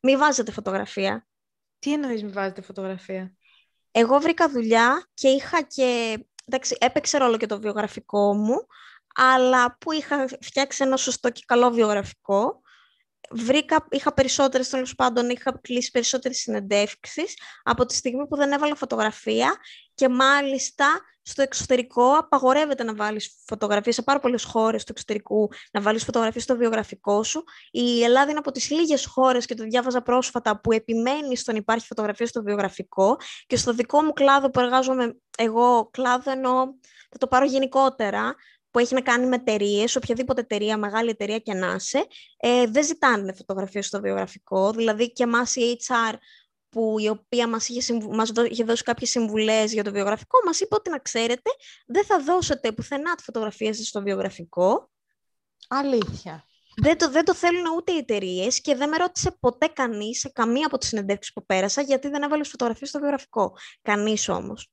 [0.03, 1.27] μη βάζετε φωτογραφία.
[1.79, 3.35] Τι εννοείς μη βάζετε φωτογραφία;
[3.91, 6.19] Εγώ βρήκα δουλειά και είχα και...
[6.47, 8.67] Εντάξει, έπαιξε ρόλο και το βιογραφικό μου,
[9.15, 12.61] αλλά που είχα φτιάξει ένα σωστό και καλό βιογραφικό,
[13.31, 18.75] βρήκα, είχα περισσότερες, τέλος πάντων, είχα κλείσει περισσότερες συνεντεύξεις από τη στιγμή που δεν έβαλα
[18.75, 19.57] φωτογραφία
[20.01, 25.81] και μάλιστα στο εξωτερικό απαγορεύεται να βάλεις φωτογραφίες σε πάρα πολλές χώρες του εξωτερικού, να
[25.81, 27.45] βάλεις φωτογραφίες στο βιογραφικό σου.
[27.71, 31.87] Η Ελλάδα είναι από τις λίγες χώρες και το διάβαζα πρόσφατα που επιμένει στον υπάρχει
[31.87, 36.67] φωτογραφία στο βιογραφικό και στο δικό μου κλάδο που εργάζομαι εγώ κλάδο εννοώ
[37.11, 38.35] θα το πάρω γενικότερα,
[38.71, 42.85] που έχει να κάνει με εταιρείες, οποιαδήποτε εταιρεία, μεγάλη εταιρεία και να είσαι, ε, δεν
[42.85, 44.71] ζητάνε φωτογραφίες στο βιογραφικό.
[44.73, 46.15] Δηλαδή και εμάς η HR
[46.71, 50.75] που η οποία μας είχε, μας είχε δώσει κάποιες συμβουλές για το βιογραφικό, μας είπε
[50.75, 51.51] ότι να ξέρετε,
[51.87, 54.91] δεν θα δώσετε πουθενά τη φωτογραφία σας στο βιογραφικό.
[55.69, 56.45] Αλήθεια.
[56.83, 60.29] Δεν το, δεν το θέλουν ούτε οι εταιρείες και δεν με ρώτησε ποτέ κανείς σε
[60.29, 63.57] καμία από τις συνεντεύξεις που πέρασα γιατί δεν έβαλες φωτογραφία στο βιογραφικό.
[63.83, 64.71] Κανείς όμως.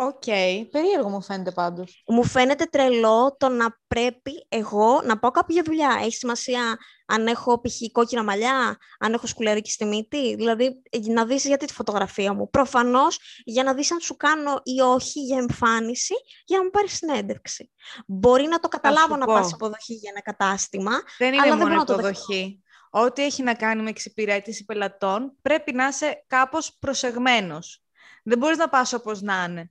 [0.00, 0.66] Ok, okay.
[0.70, 2.02] περίεργο μου φαίνεται πάντως.
[2.06, 5.98] Μου φαίνεται τρελό το να πρέπει εγώ να πάω κάπου για δουλειά.
[6.02, 7.92] Έχει σημασία αν έχω π.χ.
[7.92, 10.34] κόκκινα μαλλιά, αν έχω σκουλερίκι στη μύτη.
[10.34, 12.50] Δηλαδή, να δεις γιατί τη φωτογραφία μου.
[12.50, 16.96] Προφανώς για να δεις αν σου κάνω ή όχι για εμφάνιση, για να μου πάρεις
[16.96, 17.70] συνέντευξη.
[18.06, 21.96] Μπορεί να το καταλάβω να πας υποδοχή για ένα κατάστημα, δεν είναι αλλά μόνο δεν
[21.96, 22.62] υποδοχή.
[22.90, 27.82] Ό,τι έχει να κάνει με εξυπηρέτηση πελατών, πρέπει να είσαι κάπως προσεγμένος.
[28.22, 29.70] Δεν μπορείς να πας όπως να είναι.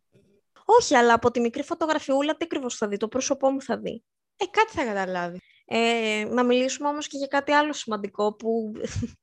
[0.69, 4.03] Όχι, αλλά από τη μικρή φωτογραφιούλα τι ακριβώς θα δει, το πρόσωπό μου θα δει.
[4.38, 5.39] Ε, κάτι θα καταλάβει.
[5.65, 8.71] Ε, να μιλήσουμε όμως και για κάτι άλλο σημαντικό που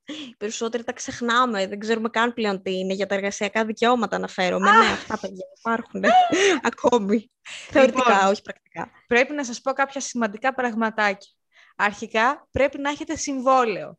[0.07, 1.66] οι περισσότεροι τα ξεχνάμε.
[1.66, 4.70] Δεν ξέρουμε καν πλέον τι είναι για τα εργασιακά δικαιώματα να φέρουμε.
[4.70, 6.02] ναι, αυτά παιδιά υπάρχουν
[6.72, 7.30] ακόμη.
[7.70, 8.90] Θεωρητικά, λοιπόν, όχι πρακτικά.
[9.07, 11.30] Πρέπει να σας πω κάποια σημαντικά πραγματάκια.
[11.76, 13.98] Αρχικά, πρέπει να έχετε συμβόλαιο.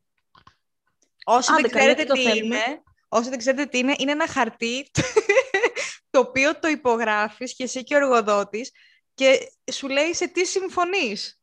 [1.25, 4.91] Όσοι δεν ξέρετε τι είναι, όσοι δεν ξέρετε τι είναι, είναι ένα χαρτί
[6.15, 8.71] το οποίο το υπογράφεις και εσύ και ο εργοδότης
[9.13, 9.38] και
[9.71, 11.41] σου λέει σε τι συμφωνείς.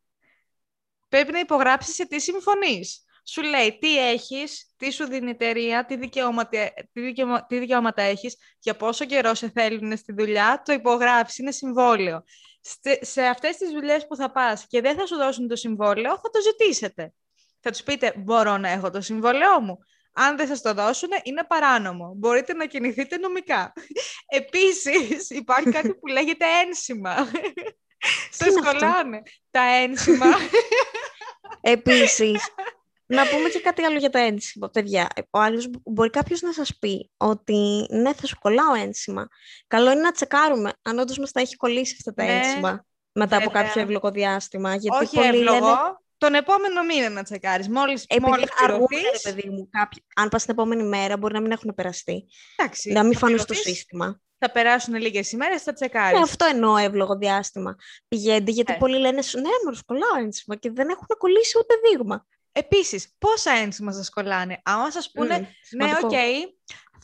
[1.09, 3.05] Πρέπει να υπογράψεις σε τι συμφωνείς.
[3.25, 8.03] Σου λέει τι έχεις, τι σου δίνει η εταιρεία, τι δικαιώματα, τι, δικαιώμα, τι δικαιώματα
[8.03, 12.25] έχεις, για πόσο καιρό σε θέλουν στη δουλειά, το υπογράφεις, είναι συμβόλαιο.
[13.01, 16.31] Σε αυτές τις δουλειές που θα πας και δεν θα σου δώσουν το συμβόλαιο, θα
[16.31, 17.13] το ζητήσετε.
[17.61, 19.79] Θα τους πείτε, μπορώ να έχω το συμβόλαιό μου.
[20.13, 22.13] Αν δεν σας το δώσουν, είναι παράνομο.
[22.17, 23.73] Μπορείτε να κινηθείτε νομικά.
[24.27, 27.15] Επίσης, υπάρχει κάτι που λέγεται ένσημα.
[28.31, 30.27] Σας κολλάνε τα ένσημα.
[31.61, 32.41] Επίσης,
[33.07, 35.09] να πούμε και κάτι άλλο για τα ένσημα, παιδιά.
[35.31, 39.29] Ο άλλος, μπορεί κάποιος να σας πει ότι ναι, θα σου κολλάω ένσημα.
[39.67, 43.37] Καλό είναι να τσεκάρουμε αν όντως μας τα έχει κολλήσει αυτά τα ναι, ένσημα μετά
[43.37, 44.75] από κάποιο εύλογο διάστημα.
[44.75, 47.69] Γιατί Όχι εύλογο, τον επόμενο μήνα να τσεκάρεις.
[47.69, 48.49] Μόλι Επειδή
[49.23, 52.27] παιδί μου, κάποιοι, αν πας την επόμενη μέρα, μπορεί να μην έχουν περαστεί.
[52.57, 54.21] Εντάξει, να μην φανούν στο σύστημα.
[54.39, 56.19] Θα περάσουν λίγες ημέρες, θα τσεκάρεις.
[56.19, 57.77] Ναι, αυτό εννοώ εύλογο διάστημα.
[58.09, 58.77] Πηγαίνετε, γιατί ε.
[58.77, 62.27] πολλοί λένε Ναι, μωρέ, κολλάω ένσημα και δεν έχουν κολλήσει ούτε δείγμα.
[62.53, 64.61] Επίσης, πόσα ένσημα σας κολλάνε.
[64.63, 66.35] Αν σας πούνε, ναι, ok, okay,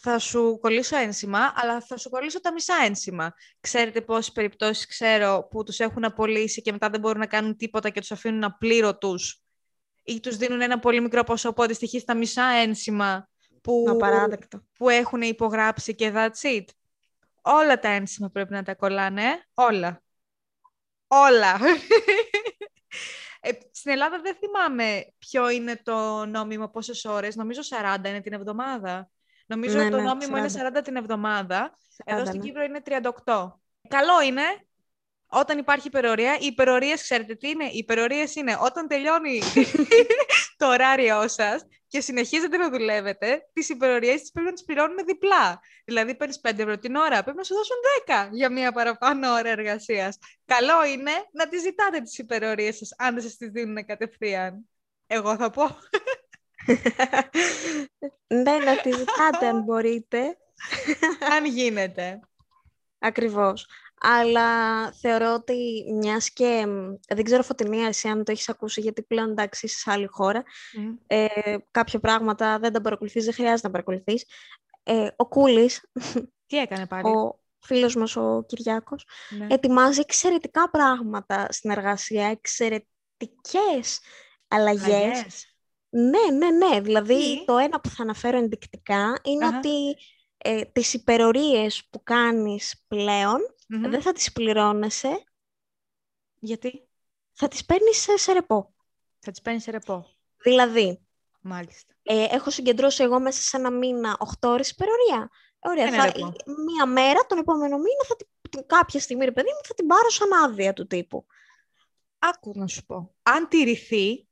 [0.01, 3.35] θα σου κολλήσω ένσημα, αλλά θα σου κολλήσω τα μισά ένσημα.
[3.61, 7.91] Ξέρετε πόσες περιπτώσεις ξέρω που τους έχουν απολύσει και μετά δεν μπορούν να κάνουν τίποτα
[7.91, 9.15] και τους αφήνουν απλήρωτους
[10.03, 13.29] ή τους δίνουν ένα πολύ μικρό ποσό που αντιστοιχεί στα μισά ένσημα
[13.61, 13.99] που,
[14.79, 16.65] που έχουν υπογράψει και that's it;
[17.43, 20.03] Όλα τα ένσημα πρέπει να τα κολλάνε, ε; όλα.
[21.07, 21.59] Όλα.
[23.41, 28.33] Ε, στην Ελλάδα δεν θυμάμαι ποιο είναι το νόμιμο, πόσες ώρες, νομίζω 40 είναι την
[28.33, 29.11] εβδομάδα.
[29.49, 30.79] Νομίζω Ναι, ότι το ναι, νόμιμο είναι 40.
[30.79, 31.79] 40 την εβδομάδα.
[32.05, 32.47] Εδώ 40, στην ναι.
[32.47, 33.53] Κύπρο είναι 38.
[33.89, 34.43] Καλό είναι
[35.27, 36.35] όταν υπάρχει υπερορία.
[36.41, 39.41] Οι υπερορίες, ξέρετε τι είναι; Οι υπερορίες είναι όταν τελειώνει
[40.57, 45.61] το ωράριό σας και συνεχίζετε να δουλεύετε, τις υπερορίες τις πρέπει να τις πληρώνουν διπλά.
[45.85, 47.77] Δηλαδή, παίρνεις 5 ευρώ την ώρα, πρέπει να σου δώσουν
[48.07, 50.19] 10 για μία παραπάνω ώρα εργασίας.
[50.45, 54.69] Καλό είναι να τις ζητάτε τις υπερορίες σας, αν δεν σας τις δίνουν κατευθείαν.
[55.07, 55.79] Εγώ θα πω.
[58.27, 60.37] Ναι, να τη ζητάτε αν μπορείτε.
[61.37, 62.21] αν γίνεται.
[62.99, 63.67] Ακριβώς.
[64.01, 64.47] Αλλά
[64.93, 69.31] θεωρώ ότι μιας και, μ, δεν ξέρω Φωτεινία εσύ αν το έχεις ακούσει γιατί πλέον
[69.31, 70.43] εντάξει είσαι σε άλλη χώρα,
[71.07, 71.27] ε,
[71.71, 74.25] κάποια πράγματα δεν τα παρακολουθείς, δεν χρειάζεται να παρακολουθείς.
[74.83, 75.91] Ε, ο Κούλης,
[76.47, 79.47] Τι έκανε πάλι; ο φίλος μας ο Κυριάκος, Ναι.
[79.51, 84.01] ετοιμάζει εξαιρετικά πράγματα στην εργασία, εξαιρετικές
[84.49, 84.85] αλλαγές.
[84.87, 85.48] Αλλαγές.
[85.89, 86.81] Ναι, ναι, ναι.
[86.81, 89.57] Δηλαδή Τι; το ένα που θα αναφέρω ενδεικτικά είναι Αχα.
[89.59, 89.97] ότι
[90.39, 93.91] ε, τις υπερορίες που κάνεις πλέον Μμμ.
[93.91, 95.25] δεν θα τις πληρώνεσαι,
[96.41, 96.89] Γιατί;
[97.33, 98.75] Θα τις παίρνεις σε, σε ρεπό.
[99.19, 100.07] θα τις παίρνεις σε ρεπό.
[100.43, 101.07] Δηλαδή,
[101.41, 101.95] Μάλιστα.
[102.03, 105.31] ε, έχω συγκεντρώσει εγώ μέσα σε ένα μήνα 8 ώρες υπερορία.
[105.59, 106.33] Ωραία, Ένα θα, ρεπό.
[106.47, 109.87] μία μέρα τον επόμενο μήνα θα την, την- κάποια στιγμή, ρε παιδί μου, θα την
[109.87, 111.27] πάρω σαν άδεια του τύπου.
[112.19, 113.15] Άκου να σου πω.
[113.23, 114.28] Αν τηρηθεί,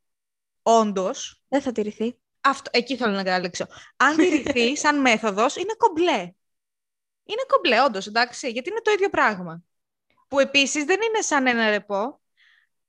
[0.67, 1.43] όντως.
[1.49, 2.19] Δεν θα τηρηθεί.
[2.41, 3.67] Αυτό, εκεί θέλω να καταλήξω.
[3.97, 6.21] Αν τηρηθεί σαν μέθοδος, είναι κομπλέ.
[7.25, 9.62] Είναι κομπλέ, όντως, εντάξει, γιατί είναι το ίδιο πράγμα.
[10.29, 12.21] Που επίσης δεν είναι σαν ένα ρεπό,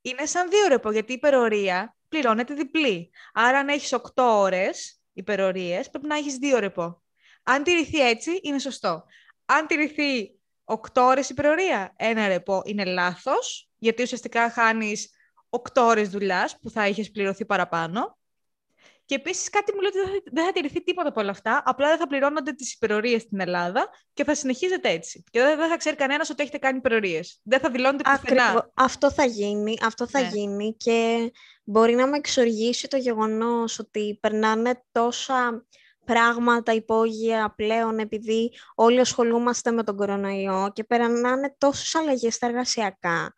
[0.01, 3.11] είναι σαν δύο ρεπό, γιατί η υπερορία πληρώνεται διπλή.
[3.33, 7.03] Άρα, αν έχεις 8 ώρες υπερορίες, πρέπει να έχεις δύο ρεπό.
[7.43, 9.03] Αν τηρηθεί έτσι, είναι σωστό.
[9.45, 15.16] Αν τηρηθεί 8 ώρες υπερορία, ένα ρεπό είναι λάθος, γιατί ουσιαστικά χάνεις
[15.49, 18.17] 8 ώρες δουλειάς που θα είχες πληρωθεί παραπάνω.
[19.05, 21.61] Και επίσης κάτι μου λέει ότι δεν θα, δεν θα τηρηθεί τίποτα από όλα αυτά.
[21.65, 25.23] Απλά δεν θα πληρώνονται τις υπερορίες στην Ελλάδα και θα συνεχίζεται έτσι.
[25.31, 27.39] Και δεν, δεν θα ξέρει κανένας ότι έχετε κάνει υπερορίες.
[27.43, 28.43] Δεν θα δηλώνεται πουθενά.
[28.43, 28.71] Ακριβώς.
[28.73, 30.27] Αυτό θα γίνει, αυτό θα Ναι.
[30.27, 31.31] γίνει και
[31.63, 35.65] μπορεί να με εξοργήσει το γεγονός ότι περνάνε τόσα
[36.05, 43.35] πράγματα υπόγεια πλέον επειδή όλοι ασχολούμαστε με τον κορονοϊό και περνάνε τόσες αλλαγές στα εργασιακά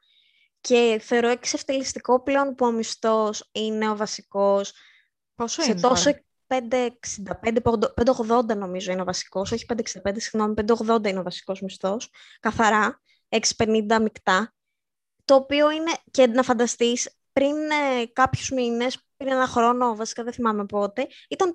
[0.62, 4.74] και θεωρώ εξευτελιστικό πλέον που ο μισθός είναι ο βασικός
[5.40, 11.08] Πόσο σε είναι τόσο τώρα; 5,65, 5,80 νομίζω είναι ο βασικός, όχι 5,65, συγγνώμη, 5,80
[11.08, 14.54] είναι ο βασικός μισθός, καθαρά, 6,50 μεικτά,
[15.26, 20.34] το οποίο είναι, και να φανταστείς, πριν ε, κάποιους μήνες, πριν ένα χρόνο, βασικά δεν
[20.34, 21.54] θυμάμαι πότε, ήταν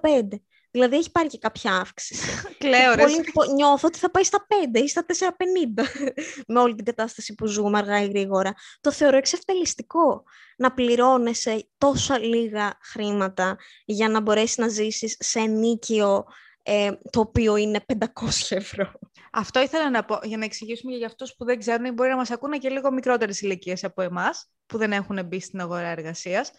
[0.00, 0.28] 5,45.
[0.76, 2.42] Δηλαδή έχει πάρει και κάποια αύξηση.
[2.58, 3.02] Κλαίω, ρε.
[3.02, 5.84] Πολύ πο- νιώθω ότι θα πάει στα 5 ή στα 4,50
[6.52, 8.54] με όλη την κατάσταση που ζούμε αργά ή γρήγορα.
[8.80, 10.24] Το θεωρώ εξευτελιστικό
[10.56, 16.24] να πληρώνεσαι τόσα λίγα χρήματα για να μπορέσεις να ζήσεις σε ενίκιο
[16.62, 18.04] ε, το οποίο είναι 500
[18.48, 18.92] ευρώ.
[19.32, 22.16] Αυτό ήθελα να πω για να εξηγήσουμε για αυτούς που δεν ξέρουν ή μπορεί να
[22.16, 26.50] μας ακούνε και λίγο μικρότερες ηλικίες από εμάς, που δεν έχουν μπει στην αγορά εργασίας.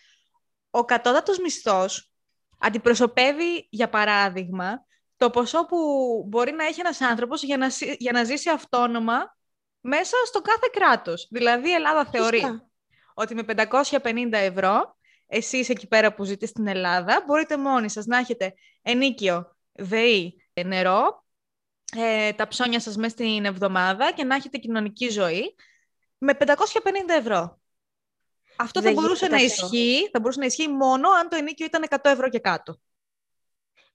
[0.70, 2.12] Ο κατώτατος μισθός
[2.58, 4.86] αντιπροσωπεύει, για παράδειγμα,
[5.18, 5.78] το ποσό που
[6.28, 9.36] μπορεί να έχει ένας άνθρωπος για να, σι- για να ζήσει αυτόνομα
[9.82, 11.28] μέσα στο κάθε κράτος.
[11.32, 12.70] Δηλαδή η Ελλάδα θεωρεί Σωστά.
[13.14, 14.98] ότι με 550 ευρώ,
[15.28, 21.26] εσείς εκεί πέρα που ζείτε στην Ελλάδα, μπορείτε μόνοι σας να έχετε ενίκιο, ΔΕΗ, νερό,
[21.96, 25.56] ε, τα ψώνια σας μέσα στην εβδομάδα και να έχετε κοινωνική ζωή
[26.18, 27.60] με 550 ευρώ.
[28.58, 29.76] Αυτό θα Δεν μπορούσε να γίνεται αυτό.
[29.76, 32.80] ισχύει, θα μπορούσε να ισχύει μόνο αν το ενίκιο ήταν 100 ευρώ και κάτω.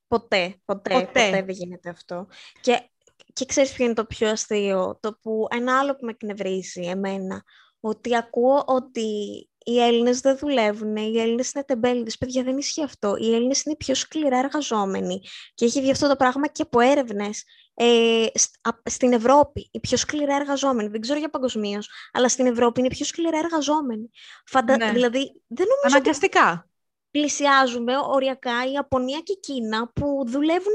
[0.08, 1.06] Ποτέ, ποτέ, Ποτέ.
[1.06, 2.26] ποτέ, δεν γίνεται αυτό.
[2.60, 2.90] Και,
[3.32, 7.42] και ξέρεις ποιο είναι το πιο αστείο, το που ένα άλλο που με εκνευρίζει εμένα,
[7.80, 12.18] ότι ακούω ότι οι Έλληνες δεν δουλεύουν, οι Έλληνες είναι τεμπέληδες.
[12.18, 13.16] Παιδιά, δεν ισχύει αυτό.
[13.16, 15.20] Οι Έλληνες είναι οι πιο σκληρά εργαζόμενοι
[15.54, 17.44] και έχει βγει αυτό το πράγμα και από έρευνες
[17.74, 19.68] ε, σ- α- στην Ευρώπη.
[19.72, 20.88] Οι πιο σκληρά εργαζόμενοι.
[20.88, 24.10] Δεν ξέρω για παγκοσμίως, αλλά στην Ευρώπη είναι οι πιο σκληρά εργαζόμενοι.
[24.46, 24.76] Φαντα...
[24.76, 24.92] Ναι.
[24.92, 26.68] Δηλαδή, δεν νομίζω ότι Αναγκαστικά.
[27.10, 30.72] πλησιάζουμε οριακά η Ιαπωνία και η Κίνα που δουλεύουν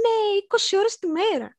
[0.73, 1.55] 20 ώρες τη μέρα.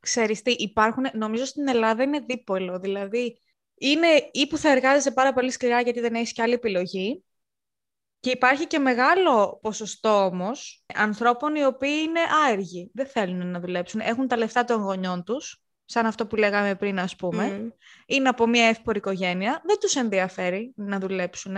[0.00, 3.38] Ξέρεις τι, υπάρχουν, νομίζω στην Ελλάδα είναι δίπολο, δηλαδή
[3.82, 7.24] είναι ή που θα εργάζεσαι πάρα πολύ σκληρά γιατί δεν έχεις και άλλη επιλογή
[8.20, 14.00] και υπάρχει και μεγάλο ποσοστό όμως ανθρώπων οι οποίοι είναι άεργοι, δεν θέλουν να δουλέψουν,
[14.00, 17.68] έχουν τα λεφτά των γονιών τους, σαν αυτό που λέγαμε πριν ας πούμε, Μμ.
[18.06, 21.56] είναι από μια εύπορη οικογένεια, δεν τους ενδιαφέρει να δουλέψουν.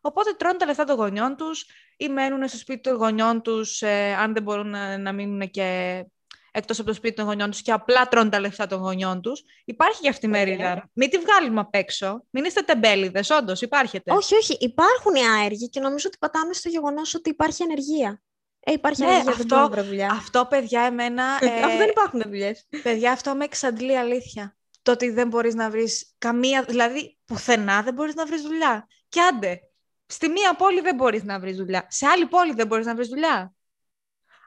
[0.00, 4.14] Οπότε τρώνε τα λεφτά των γονιών τους ή μένουν στο σπίτι των γονιών τους ε,
[4.14, 6.04] αν δεν μπορούν να, να μείνουν και
[6.50, 9.42] εκτός από το σπίτι των γονιών τους και απλά τρώνε τα λεφτά των γονιών τους.
[9.64, 10.90] Υπάρχει και αυτή η μερίδα.
[10.92, 12.24] Μην τη βγάλουμε απ' έξω.
[12.30, 14.12] Μην είστε τεμπέληδες, όντως υπάρχετε.
[14.12, 18.22] Όχι, όχι, υπάρχουν οι άεργοι και νομίζω ότι πατάμε στο γεγονός ότι υπάρχει ανεργία.
[18.60, 20.10] Ε, υπάρχει Ναι, ανεργία, αυτό- δεν μπορώ να βρω δουλειά.
[20.10, 21.24] Αυτό, παιδιά, εμένα...
[21.40, 22.66] ε, Αφού δεν υπάρχουν δουλειές.
[22.82, 24.56] Παιδιά, αυτό με εξαντλεί αλήθεια.
[24.82, 26.62] Το ότι δεν μπορείς να βρεις καμία...
[26.62, 28.86] Δηλαδή, πουθενά δεν μπορείς να βρεις δουλειά.
[29.08, 29.60] Και άντε,
[30.06, 31.86] στη μία πόλη δεν μπορείς να βρεις δουλειά.
[31.88, 33.54] Σε άλλη πόλη δεν μπορείς να βρεις δουλειά.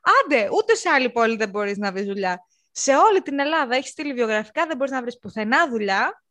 [0.04, 2.46] Άντε, ούτε σε άλλη πόλη δεν μπορείς να βρεις δουλειά.
[2.72, 6.24] Σε όλη την Ελλάδα έχεις στείλει βιογραφικά, δεν μπορείς να βρεις πουθενά δουλειά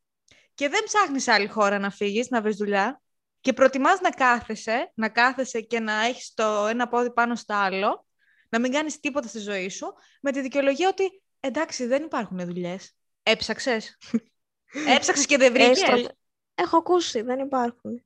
[0.54, 3.02] και δεν ψάχνεις σε άλλη χώρα να φύγεις, να βρεις δουλειά
[3.40, 8.06] και προτιμάς να κάθεσαι, να κάθεσαι και να έχεις το ένα πόδι πάνω στο άλλο,
[8.48, 9.86] να μην κάνεις τίποτα στη ζωή σου,
[10.20, 12.92] με τη δικαιολογία ότι εντάξει δεν υπάρχουν δουλειές.
[13.22, 13.98] Έψαξες;
[14.96, 16.16] Έψαξες και δεν βρήκες; Έστω-
[16.54, 18.04] Έχω ακούσει, δεν υπάρχουν.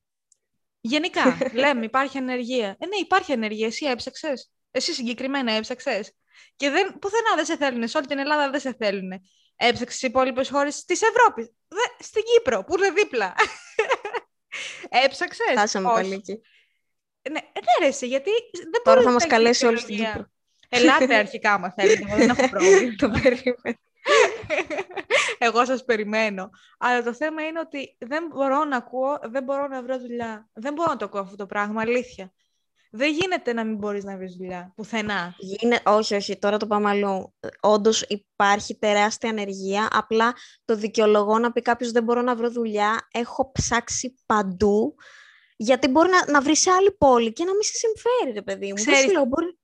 [0.80, 2.68] Γενικά, λέμε, υπάρχει ανεργία.
[2.78, 3.66] Ε, ναι, υπάρχει ανεργία.
[3.66, 6.12] Εσύ έψαξες; Εσύ συγκεκριμένα έψαξες;
[6.57, 7.89] Και δεν, πουθενά δεν σε θέλουν.
[7.89, 9.11] Σε όλη την Ελλάδα δεν σε θέλουν.
[9.57, 11.53] Έψαξες στι υπόλοιπες χώρες της Ευρώπης.
[11.99, 13.35] Στην Κύπρο, που είναι δίπλα.
[15.05, 16.41] Έψαξες; Φτάσαμε πάλι εκεί.
[17.31, 18.31] Ναι, ε, ναι, ρε, εσύ, γιατί
[18.70, 20.31] δεν Τώρα μπορείς θα να μας έχεις καλέσει όλους στην δικαιολογία.
[20.68, 20.79] Κύπρο.
[20.79, 22.05] Ελάτε αρχικά, άμα θέλετε.
[22.09, 22.95] Εγώ δεν έχω πρόβλημα.
[23.03, 23.79] Το περίμενα.
[25.39, 26.51] Εγώ σας περιμένω.
[26.79, 30.49] Αλλά το θέμα είναι ότι δεν μπορώ να ακούω, δεν μπορώ να βρω δουλειά.
[30.53, 32.33] Δεν μπορώ να το ακούω αυτό το πράγμα, αλήθεια.
[32.91, 35.34] Δεν γίνεται να μην μπορείς να βρεις δουλειά, πουθενά.
[35.39, 35.80] Γίνε...
[35.84, 37.34] Όχι, όχι, τώρα το πάμε αλλού.
[37.61, 39.89] Όντως υπάρχει τεράστια ανεργία.
[39.93, 40.34] Απλά
[40.64, 43.09] το δικαιολογώ να πει κάποιος δεν μπορώ να βρω δουλειά.
[43.12, 44.95] Έχω ψάξει παντού.
[45.57, 48.66] Γιατί μπορεί να, να βρεις σε άλλη πόλη και να μην σε συμφέρει, ρε παιδί
[48.68, 48.74] μου.
[48.74, 49.59] Δεν Ξέρεις, σου λέω, μπορεί,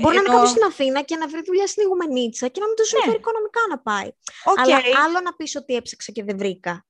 [0.00, 2.66] μπορεί να είναι Εννοώ- κάποιο στην Αθήνα και να βρει δουλειά στην Ιγουμενίτσα και να
[2.66, 3.16] μην του συμφέρει Ναι.
[3.16, 4.08] οικονομικά να πάει.
[4.44, 4.58] Οκ.
[4.58, 6.84] Αλλά άλλο να πεις ότι έψαξα και δεν βρήκα.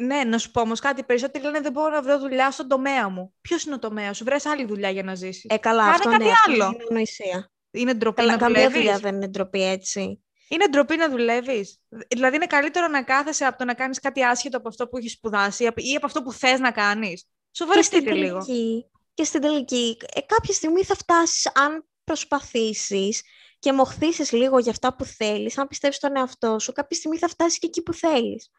[0.00, 1.02] Ναι, να σου πω όμως κάτι.
[1.02, 3.34] Περισσότεροι λένε δεν μπορώ να βρω δουλειά στον τομέα μου.
[3.40, 5.44] Ποιος είναι ο τομέας σου, βρες άλλη δουλειά για να ζήσεις.
[5.48, 6.64] Ε, καλά, Κάνε αυτό κάτι ναι, αυτό άλλο.
[6.64, 7.50] είναι ανοησία.
[7.70, 10.24] Είναι ντροπή Καλά, να καμία δουλεύεις; δουλειά δεν είναι ντροπή έτσι.
[10.48, 14.56] Είναι ντροπή να δουλεύεις; Δηλαδή, είναι καλύτερο να κάθεσαι από το να κάνεις κάτι άσχετο
[14.56, 17.26] από αυτό που έχεις σπουδάσει ή από- ή από αυτό που θες να κάνεις; και
[17.52, 18.38] στην Σοβαρευτείτε λίγο.
[18.44, 23.22] τελική, και στην τελική ε, κάποια στιγμή θα φτάσεις αν προσπαθήσεις
[23.58, 27.28] και μοχθήσεις λίγο για αυτά που θέλεις, αν πιστεύεις στον εαυτό σου, κάποια στιγμή θα
[27.28, 28.50] φτάσεις και εκεί που θέλεις.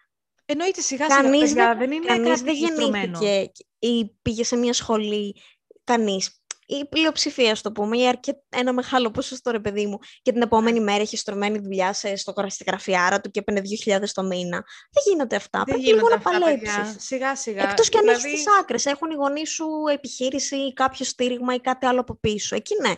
[0.45, 1.21] Εννοείται σιγά σιγά.
[1.21, 3.19] Κανείς παιδιά, δεν, δεν είναι κανείς κάτι δεν στρωμένο.
[3.19, 5.41] γεννήθηκε ή πήγε σε μια σχολή,
[5.83, 6.35] κανείς.
[6.65, 8.43] Η πλειοψηφία, ας το πούμε, ή αρκε...
[8.49, 12.33] ένα μεγάλο ποσοστό, ρε παιδί μου, και την επόμενη μέρα έχει στρωμένη δουλειά σε, στο,
[12.47, 14.63] στη γραφειάρα του και έπαιρνε 2.000 το μήνα.
[14.91, 15.63] Δεν γίνονται αυτά.
[15.65, 16.75] Δεν Πρέπει λίγο γίνονται να αυτά, παλέψεις.
[16.75, 16.95] παιδιά.
[16.99, 17.69] Σιγά σιγά.
[17.69, 18.27] Εκτός και αν δηλαδή...
[18.27, 18.85] έχεις τις άκρες.
[18.85, 22.55] Έχουν οι γονείς σου επιχείρηση ή κάποιο στήριγμα ή κάτι άλλο από πίσω.
[22.55, 22.93] Εκεί ναι.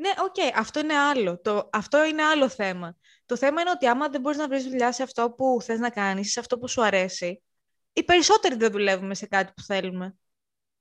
[0.00, 1.40] Ναι, οκ, αυτό είναι άλλο.
[1.40, 2.96] Το, αυτό είναι άλλο θέμα.
[3.28, 5.90] Το θέμα είναι ότι άμα δεν μπορείς να βρεις δουλειά σε αυτό που θες να
[5.90, 7.42] κάνεις, σε αυτό που σου αρέσει,
[7.92, 10.16] οι περισσότεροι δεν δουλεύουμε σε κάτι που θέλουμε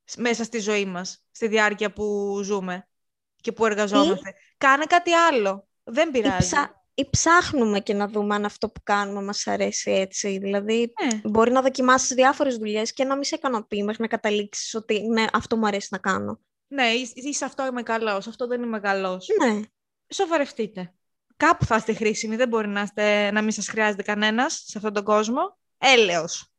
[0.03, 2.87] σ- μέσα στη ζωή μας, στη διάρκεια που ζούμε
[3.41, 4.33] και που εργαζόμαστε.
[4.57, 5.67] Κάνε κάτι άλλο.
[5.83, 6.37] Δεν Ή, πειράζει.
[6.37, 6.85] ψα...
[6.93, 10.37] ή ψάχνουμε και να δούμε αν αυτό που κάνουμε μας αρέσει έτσι.
[10.37, 11.19] Δηλαδή, Ναι.
[11.23, 15.25] μπορεί να δοκιμάσεις διάφορες δουλειές και να μην σε ικανοποιεί μέχρι να καταλήξεις ότι ναι,
[15.33, 16.39] αυτό μου αρέσει να κάνω.
[16.67, 19.27] Ναι, ή, ή σε αυτό είμαι καλός, σε αυτό δεν είμαι καλός.
[19.45, 19.59] Ναι.
[20.13, 20.91] Σοβαρευτείτε.
[21.37, 24.93] Κάπου θα είστε χρήσιμοι, δεν μπορεί να, είστε, να μην σας χρειάζεται κανένας σε αυτόν
[24.93, 25.57] τον κόσμο.
[25.77, 26.51] Έλεος.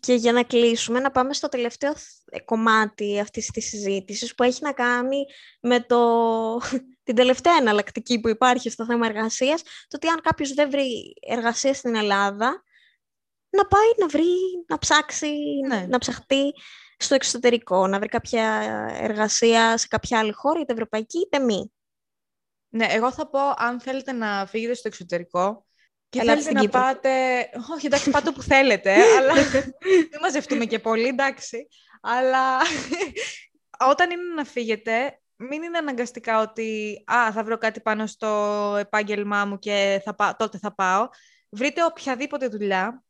[0.00, 4.62] Και για να κλείσουμε, να πάμε στο τελευταίο θ- κομμάτι αυτής της συζήτησης που έχει
[4.62, 5.24] να κάνει
[5.60, 5.98] με το...
[7.06, 11.74] την τελευταία εναλλακτική που υπάρχει στο θέμα εργασίας, το ότι αν κάποιος δεν βρει εργασία
[11.74, 12.62] στην Ελλάδα,
[13.50, 14.32] να πάει να βρει,
[14.66, 15.32] να ψάξει,
[15.68, 15.86] Ναι.
[15.88, 16.52] να ψαχτεί
[16.96, 18.60] στο εξωτερικό, να βρει κάποια
[19.00, 21.72] εργασία σε κάποια άλλη χώρα, είτε ευρωπαϊκή είτε μη.
[22.76, 25.66] Ναι, εγώ θα πω αν θέλετε να φύγετε στο εξωτερικό
[26.08, 26.80] και Ελάτε θέλετε στην να Κύπρο.
[26.80, 27.10] πάτε...
[27.76, 29.34] Όχι, εντάξει, πάτε όπου θέλετε, αλλά
[30.10, 31.68] μην μαζευτούμε και πολύ, εντάξει.
[32.02, 32.58] Αλλά
[33.90, 38.26] όταν είναι να φύγετε, μην είναι αναγκαστικά ότι «Α, θα βρω κάτι πάνω στο
[38.78, 41.08] επάγγελμά μου και θα πά- τότε θα πάω».
[41.50, 43.02] Βρείτε οποιαδήποτε δουλειά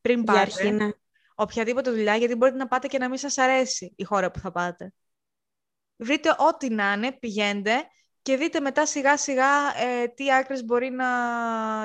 [0.00, 0.40] πριν Για πάτε.
[0.40, 0.88] αρχή, ναι.
[1.34, 4.52] οποιαδήποτε δουλειά, γιατί μπορείτε να πάτε και να μην σας αρέσει η χώρα που θα
[4.52, 4.92] πάτε.
[5.96, 7.72] Βρείτε ό,τι να είναι, πηγαίνετε
[8.22, 9.46] και δείτε μετά σιγά σιγά
[9.76, 11.06] ε, τι άκρες μπορεί να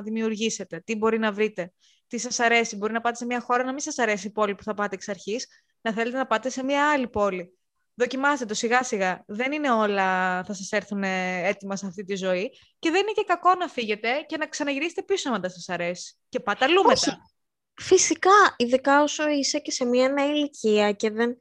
[0.01, 1.73] δημιουργήσετε, τι μπορεί να βρείτε,
[2.07, 2.75] τι σας αρέσει.
[2.75, 4.95] Μπορεί να πάτε σε μια χώρα να μην σας αρέσει η πόλη που θα πάτε
[4.95, 5.47] εξ αρχής,
[5.81, 7.51] να θέλετε να πάτε σε μια άλλη πόλη.
[7.93, 9.23] Δοκιμάστε το σιγά σιγά.
[9.27, 13.11] Δεν είναι όλα θα σας έρθουν ε, έτοιμα σε αυτή τη ζωή και δεν είναι
[13.15, 16.15] και κακό να φύγετε και να ξαναγυρίσετε πίσω αν δεν σας αρέσει.
[16.29, 17.09] Και πάτε αλλού Όχι.
[17.09, 17.21] μετά.
[17.81, 21.37] Φυσικά, ειδικά όσο είσαι και σε μια νέα ηλικία και δεν...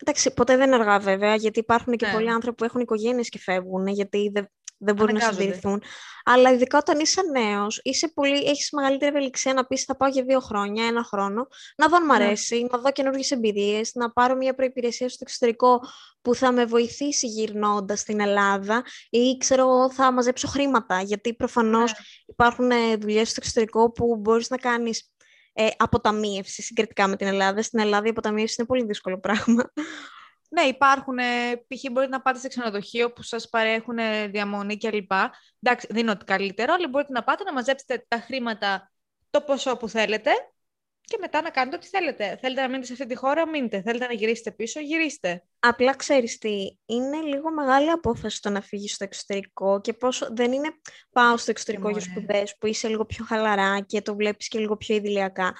[0.00, 2.12] Εντάξει, ποτέ δεν είναι αργά βέβαια, γιατί υπάρχουν και Ναι.
[2.12, 5.42] πολλοί άνθρωποι που έχουν οικογένειες και φεύγουν, γιατί δεν, δεν μπορούν να Αναγκάζονται.
[5.52, 5.82] συντηρηθούν.
[6.24, 10.22] Αλλά ειδικά όταν είσαι νέος, είσαι πολύ, έχεις μεγαλύτερη ευελιξία να πεις θα πάω για
[10.22, 12.14] δύο χρόνια, ένα χρόνο, να δω αν μ' Ναι.
[12.24, 15.80] αρέσει, να δω καινούργιες εμπειρίες, να πάρω μια προϋπηρεσία στο εξωτερικό
[16.22, 21.92] που θα με βοηθήσει γυρνώντας στην Ελλάδα ή ξέρω εγώ θα μαζέψω χρήματα, γιατί προφανώς
[21.92, 21.98] Ναι.
[22.26, 25.10] υπάρχουν ε, δουλειές στο εξωτερικό που μπορείς να κάνεις
[25.58, 27.62] ε, αποταμίευση συγκριτικά με την Ελλάδα.
[27.62, 29.72] Στην Ελλάδα η αποταμίευση είναι πολύ δύσκολο πράγμα.
[30.48, 31.92] Ναι, υπάρχουν, ε, π.χ.
[31.92, 35.12] μπορείτε να πάτε σε ξενοδοχείο που σας παρέχουν ε, διαμονή κλπ.
[35.60, 38.92] Εντάξει, δεν είναι ότι καλύτερο, αλλά μπορείτε να πάτε να μαζέψετε τα χρήματα,
[39.30, 40.30] το ποσό που θέλετε
[41.08, 42.38] και μετά να κάνετε ό,τι θέλετε.
[42.40, 43.82] Θέλετε να μείνετε σε αυτή τη χώρα, μείνετε.
[43.82, 45.42] Θέλετε να γυρίσετε πίσω, γυρίστε.
[45.58, 50.52] Απλά ξέρεις τι, είναι λίγο μεγάλη απόφαση το να φύγεις στο εξωτερικό και πόσο δεν
[50.52, 50.68] είναι
[51.12, 54.76] πάω στο εξωτερικό για σπουδές που είσαι λίγο πιο χαλαρά και το βλέπεις και λίγο
[54.76, 55.54] πιο ιδηλιακά.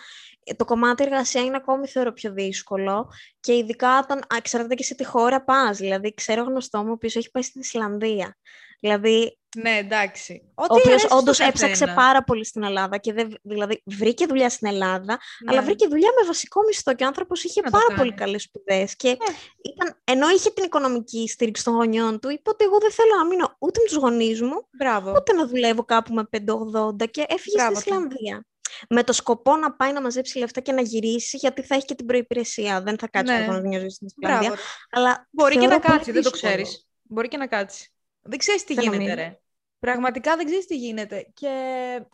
[0.45, 4.95] Ε, το κομμάτι εργασία είναι ακόμη θεωρώ πιο δύσκολο και ειδικά όταν εξαρτάται και σε
[4.95, 5.79] τι χώρα πας.
[5.79, 8.37] Δηλαδή ξέρω γνωστό μου που έχει πάει στην Ισλανδία.
[8.81, 10.43] Δηλαδή ναι, εντάξει.
[10.55, 15.19] Ο οποίος όντως έψαξε πάρα πολύ στην Ελλάδα και δεν, δηλαδή βρήκε δουλειά στην Ελλάδα,
[15.45, 15.51] ναι.
[15.51, 18.97] αλλά βρήκε δουλειά με βασικό μισθό και ο άνθρωπος είχε πάρα πολύ καλές σπουδές.
[18.97, 19.37] Και ναι.
[19.63, 23.27] ήταν, ενώ είχε την οικονομική στήριξη των γονιών του, είπε ότι εγώ δεν θέλω να
[23.27, 25.13] μείνω ούτε με τους γονείς μου, Μπράβο.
[25.17, 27.81] ούτε να δουλεύω κάπου με 580 και έφυγε Μπράβο.
[27.81, 28.47] στην Ισλανδία.
[28.89, 31.95] Με το σκοπό να πάει να μαζέψει λεφτά και να γυρίσει, γιατί θα έχει και
[31.95, 32.83] την προπηρεσία.
[32.83, 33.47] Δεν θα κάτσει ναι.
[33.47, 34.55] να ζήσει στην Ισλανδία.
[34.91, 36.87] Αλλά Μπορεί και να κάτσει, δεν το ξέρεις.
[37.03, 37.91] Μπορεί και να κάτσει.
[38.29, 39.41] Δεν ξέρεις τι γίνεται, ρε.
[39.79, 41.31] Πραγματικά δεν ξέρεις τι γίνεται.
[41.35, 41.49] Και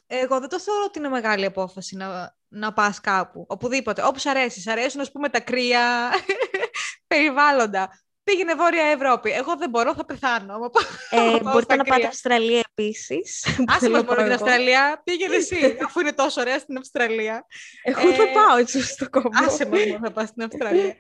[0.06, 3.44] εγώ δεν το θεωρώ ότι είναι μεγάλη απόφαση να, να πας κάπου.
[3.48, 4.02] Οπουδήποτε.
[4.06, 4.70] Όπου αρέσει.
[4.70, 6.10] αρέσουν, ας πούμε, τα κρύα
[7.06, 8.02] περιβάλλοντα.
[8.24, 9.30] Πήγαινε Βόρεια Ευρώπη.
[9.30, 10.70] Εγώ δεν μπορώ, θα πεθάνω.
[11.10, 13.46] Ε, μπορείτε να πάτε Αυστραλία επίσης.
[13.66, 15.00] Άσε μας μπορώ την Αυστραλία.
[15.04, 15.56] Πήγαινε εσύ,
[15.86, 17.46] αφού είναι τόσο ωραία στην Αυστραλία.
[17.82, 19.28] Εγώ ε, θα πάω έτσι στο κόμμα.
[19.46, 20.84] Άσε μας θα πάω στην Αυστραλία.
[20.84, 20.94] ε,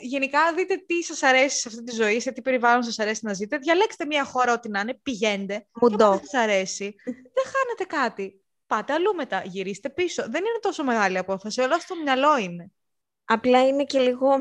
[0.00, 3.32] γενικά, δείτε τι σας αρέσει σε αυτή τη ζωή, σε τι περιβάλλον σας αρέσει να
[3.32, 3.58] ζείτε.
[3.58, 5.66] Διαλέξτε μια χώρα ό,τι να είναι, πηγαίνετε.
[5.80, 6.20] Μουντό.
[6.24, 6.94] σας αρέσει.
[7.04, 8.40] δεν χάνετε κάτι.
[8.66, 10.22] Πάτε αλλού μετά, γυρίστε πίσω.
[10.22, 12.70] Δεν είναι τόσο μεγάλη απόφαση, όλα στο μυαλό είναι.
[13.24, 14.38] Απλά είναι και λίγο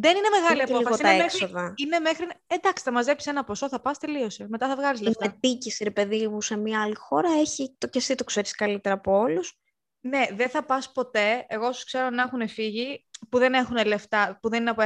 [0.00, 1.02] δεν είναι μεγάλη είναι απόφαση.
[1.02, 2.26] Είναι μέχρι, είναι μέχρι.
[2.46, 4.46] Εντάξει, θα μαζέψει ένα ποσό, θα πας, τελείωσε.
[4.48, 5.24] Μετά θα βγάλεις λεφτά.
[5.24, 7.30] Είναι επίκηση, ρε παιδί μου, σε μια άλλη χώρα.
[7.40, 9.58] Έχει το και εσύ το ξέρεις καλύτερα από όλους.
[10.00, 11.46] Ναι, δεν θα πας ποτέ.
[11.48, 14.82] Εγώ σου ξέρω να έχουν φύγει που δεν έχουν λεφτά, που δεν είναι από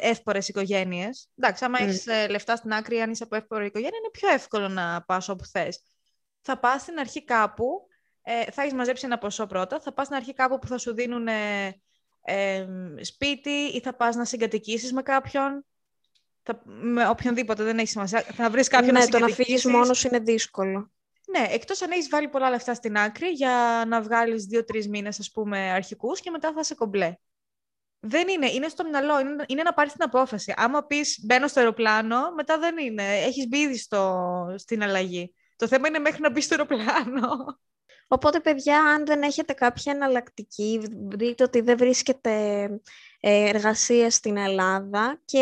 [0.00, 1.28] εύπορε οικογένειες.
[1.38, 1.82] Εντάξει, άμα mm.
[1.82, 5.28] έχεις ε, λεφτά στην άκρη, αν είσαι από εύπορη οικογένεια, είναι πιο εύκολο να πας
[5.28, 5.82] όπου θες.
[6.40, 7.86] Θα πας στην αρχή κάπου,
[8.22, 10.94] ε, θα έχεις μαζέψει ένα ποσό πρώτα, θα πας στην αρχή κάπου που θα σου
[10.94, 11.80] δίνουν ε,
[13.00, 15.64] σπίτι ή θα πας να συγκατοικήσεις με κάποιον;
[16.42, 18.22] Θα, με οποιονδήποτε, δεν έχει σημασία.
[18.22, 20.90] Θα βρεις κάποιον ναι, να το να φύγεις μόνος είναι δύσκολο.
[21.38, 25.30] Ναι, εκτός αν έχεις βάλει πολλά λεφτά στην άκρη για να βγάλεις δύο-τρεις μήνες, ας
[25.30, 27.14] πούμε, αρχικούς και μετά θα σε κομπλέ.
[28.00, 30.54] Δεν είναι, είναι στο μυαλό, είναι, είναι να πάρεις την απόφαση.
[30.56, 33.18] Άμα πεις μπαίνω στο αεροπλάνο, μετά δεν είναι.
[33.18, 33.86] Έχεις μπει ήδη
[34.56, 35.34] στην αλλαγή.
[35.56, 37.58] Το θέμα είναι μέχρι να μπεις στο αεροπλάνο.
[38.12, 42.30] Οπότε, παιδιά, αν δεν έχετε κάποια εναλλακτική, δείτε ότι δεν βρίσκεται
[43.20, 45.38] ε, εργασία στην Ελλάδα και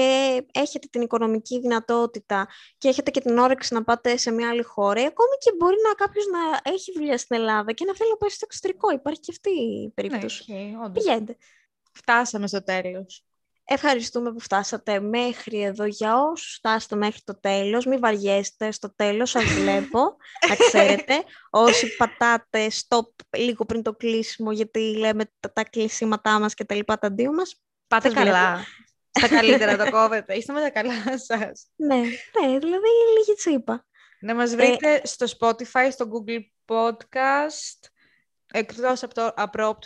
[0.53, 2.49] έχετε την οικονομική δυνατότητα
[2.79, 5.95] και έχετε και την όρεξη να πάτε σε μια άλλη χώρα, ακόμη και μπορεί να
[5.95, 8.91] κάποιος να έχει δουλειά στην Ελλάδα και να θέλει να πάει στο εξωτερικό.
[8.91, 10.53] Υπάρχει και αυτή η ναι, περίπτωση.
[10.53, 11.37] Ναι, Πηγαίνετε.
[11.93, 13.28] Φτάσαμε στο τέλος.
[13.71, 17.87] Ευχαριστούμε που φτάσατε μέχρι εδώ για όσους φτάσατε μέχρι το τέλος.
[17.87, 20.17] Μην βαριέστε, στο τέλος σας βλέπω,
[20.49, 21.23] να ξέρετε.
[21.51, 23.07] Όσοι πατάτε stop
[23.37, 27.33] λίγο πριν το κλείσιμο, γιατί λέμε τα, τα κλεισίματά μας και τα λοιπά τα δύο
[27.33, 27.63] μας.
[27.87, 28.65] Πάτε καλά.
[29.11, 30.35] Στα καλύτερα το κόβετε.
[30.35, 31.67] Είστε με τα καλά σας.
[31.77, 33.87] ναι, ναι, δηλαδή λίγη τσίπα.
[34.21, 37.89] Να μας βρείτε ε, στο Spotify, στο Google Podcast,
[38.53, 39.33] εκτός από το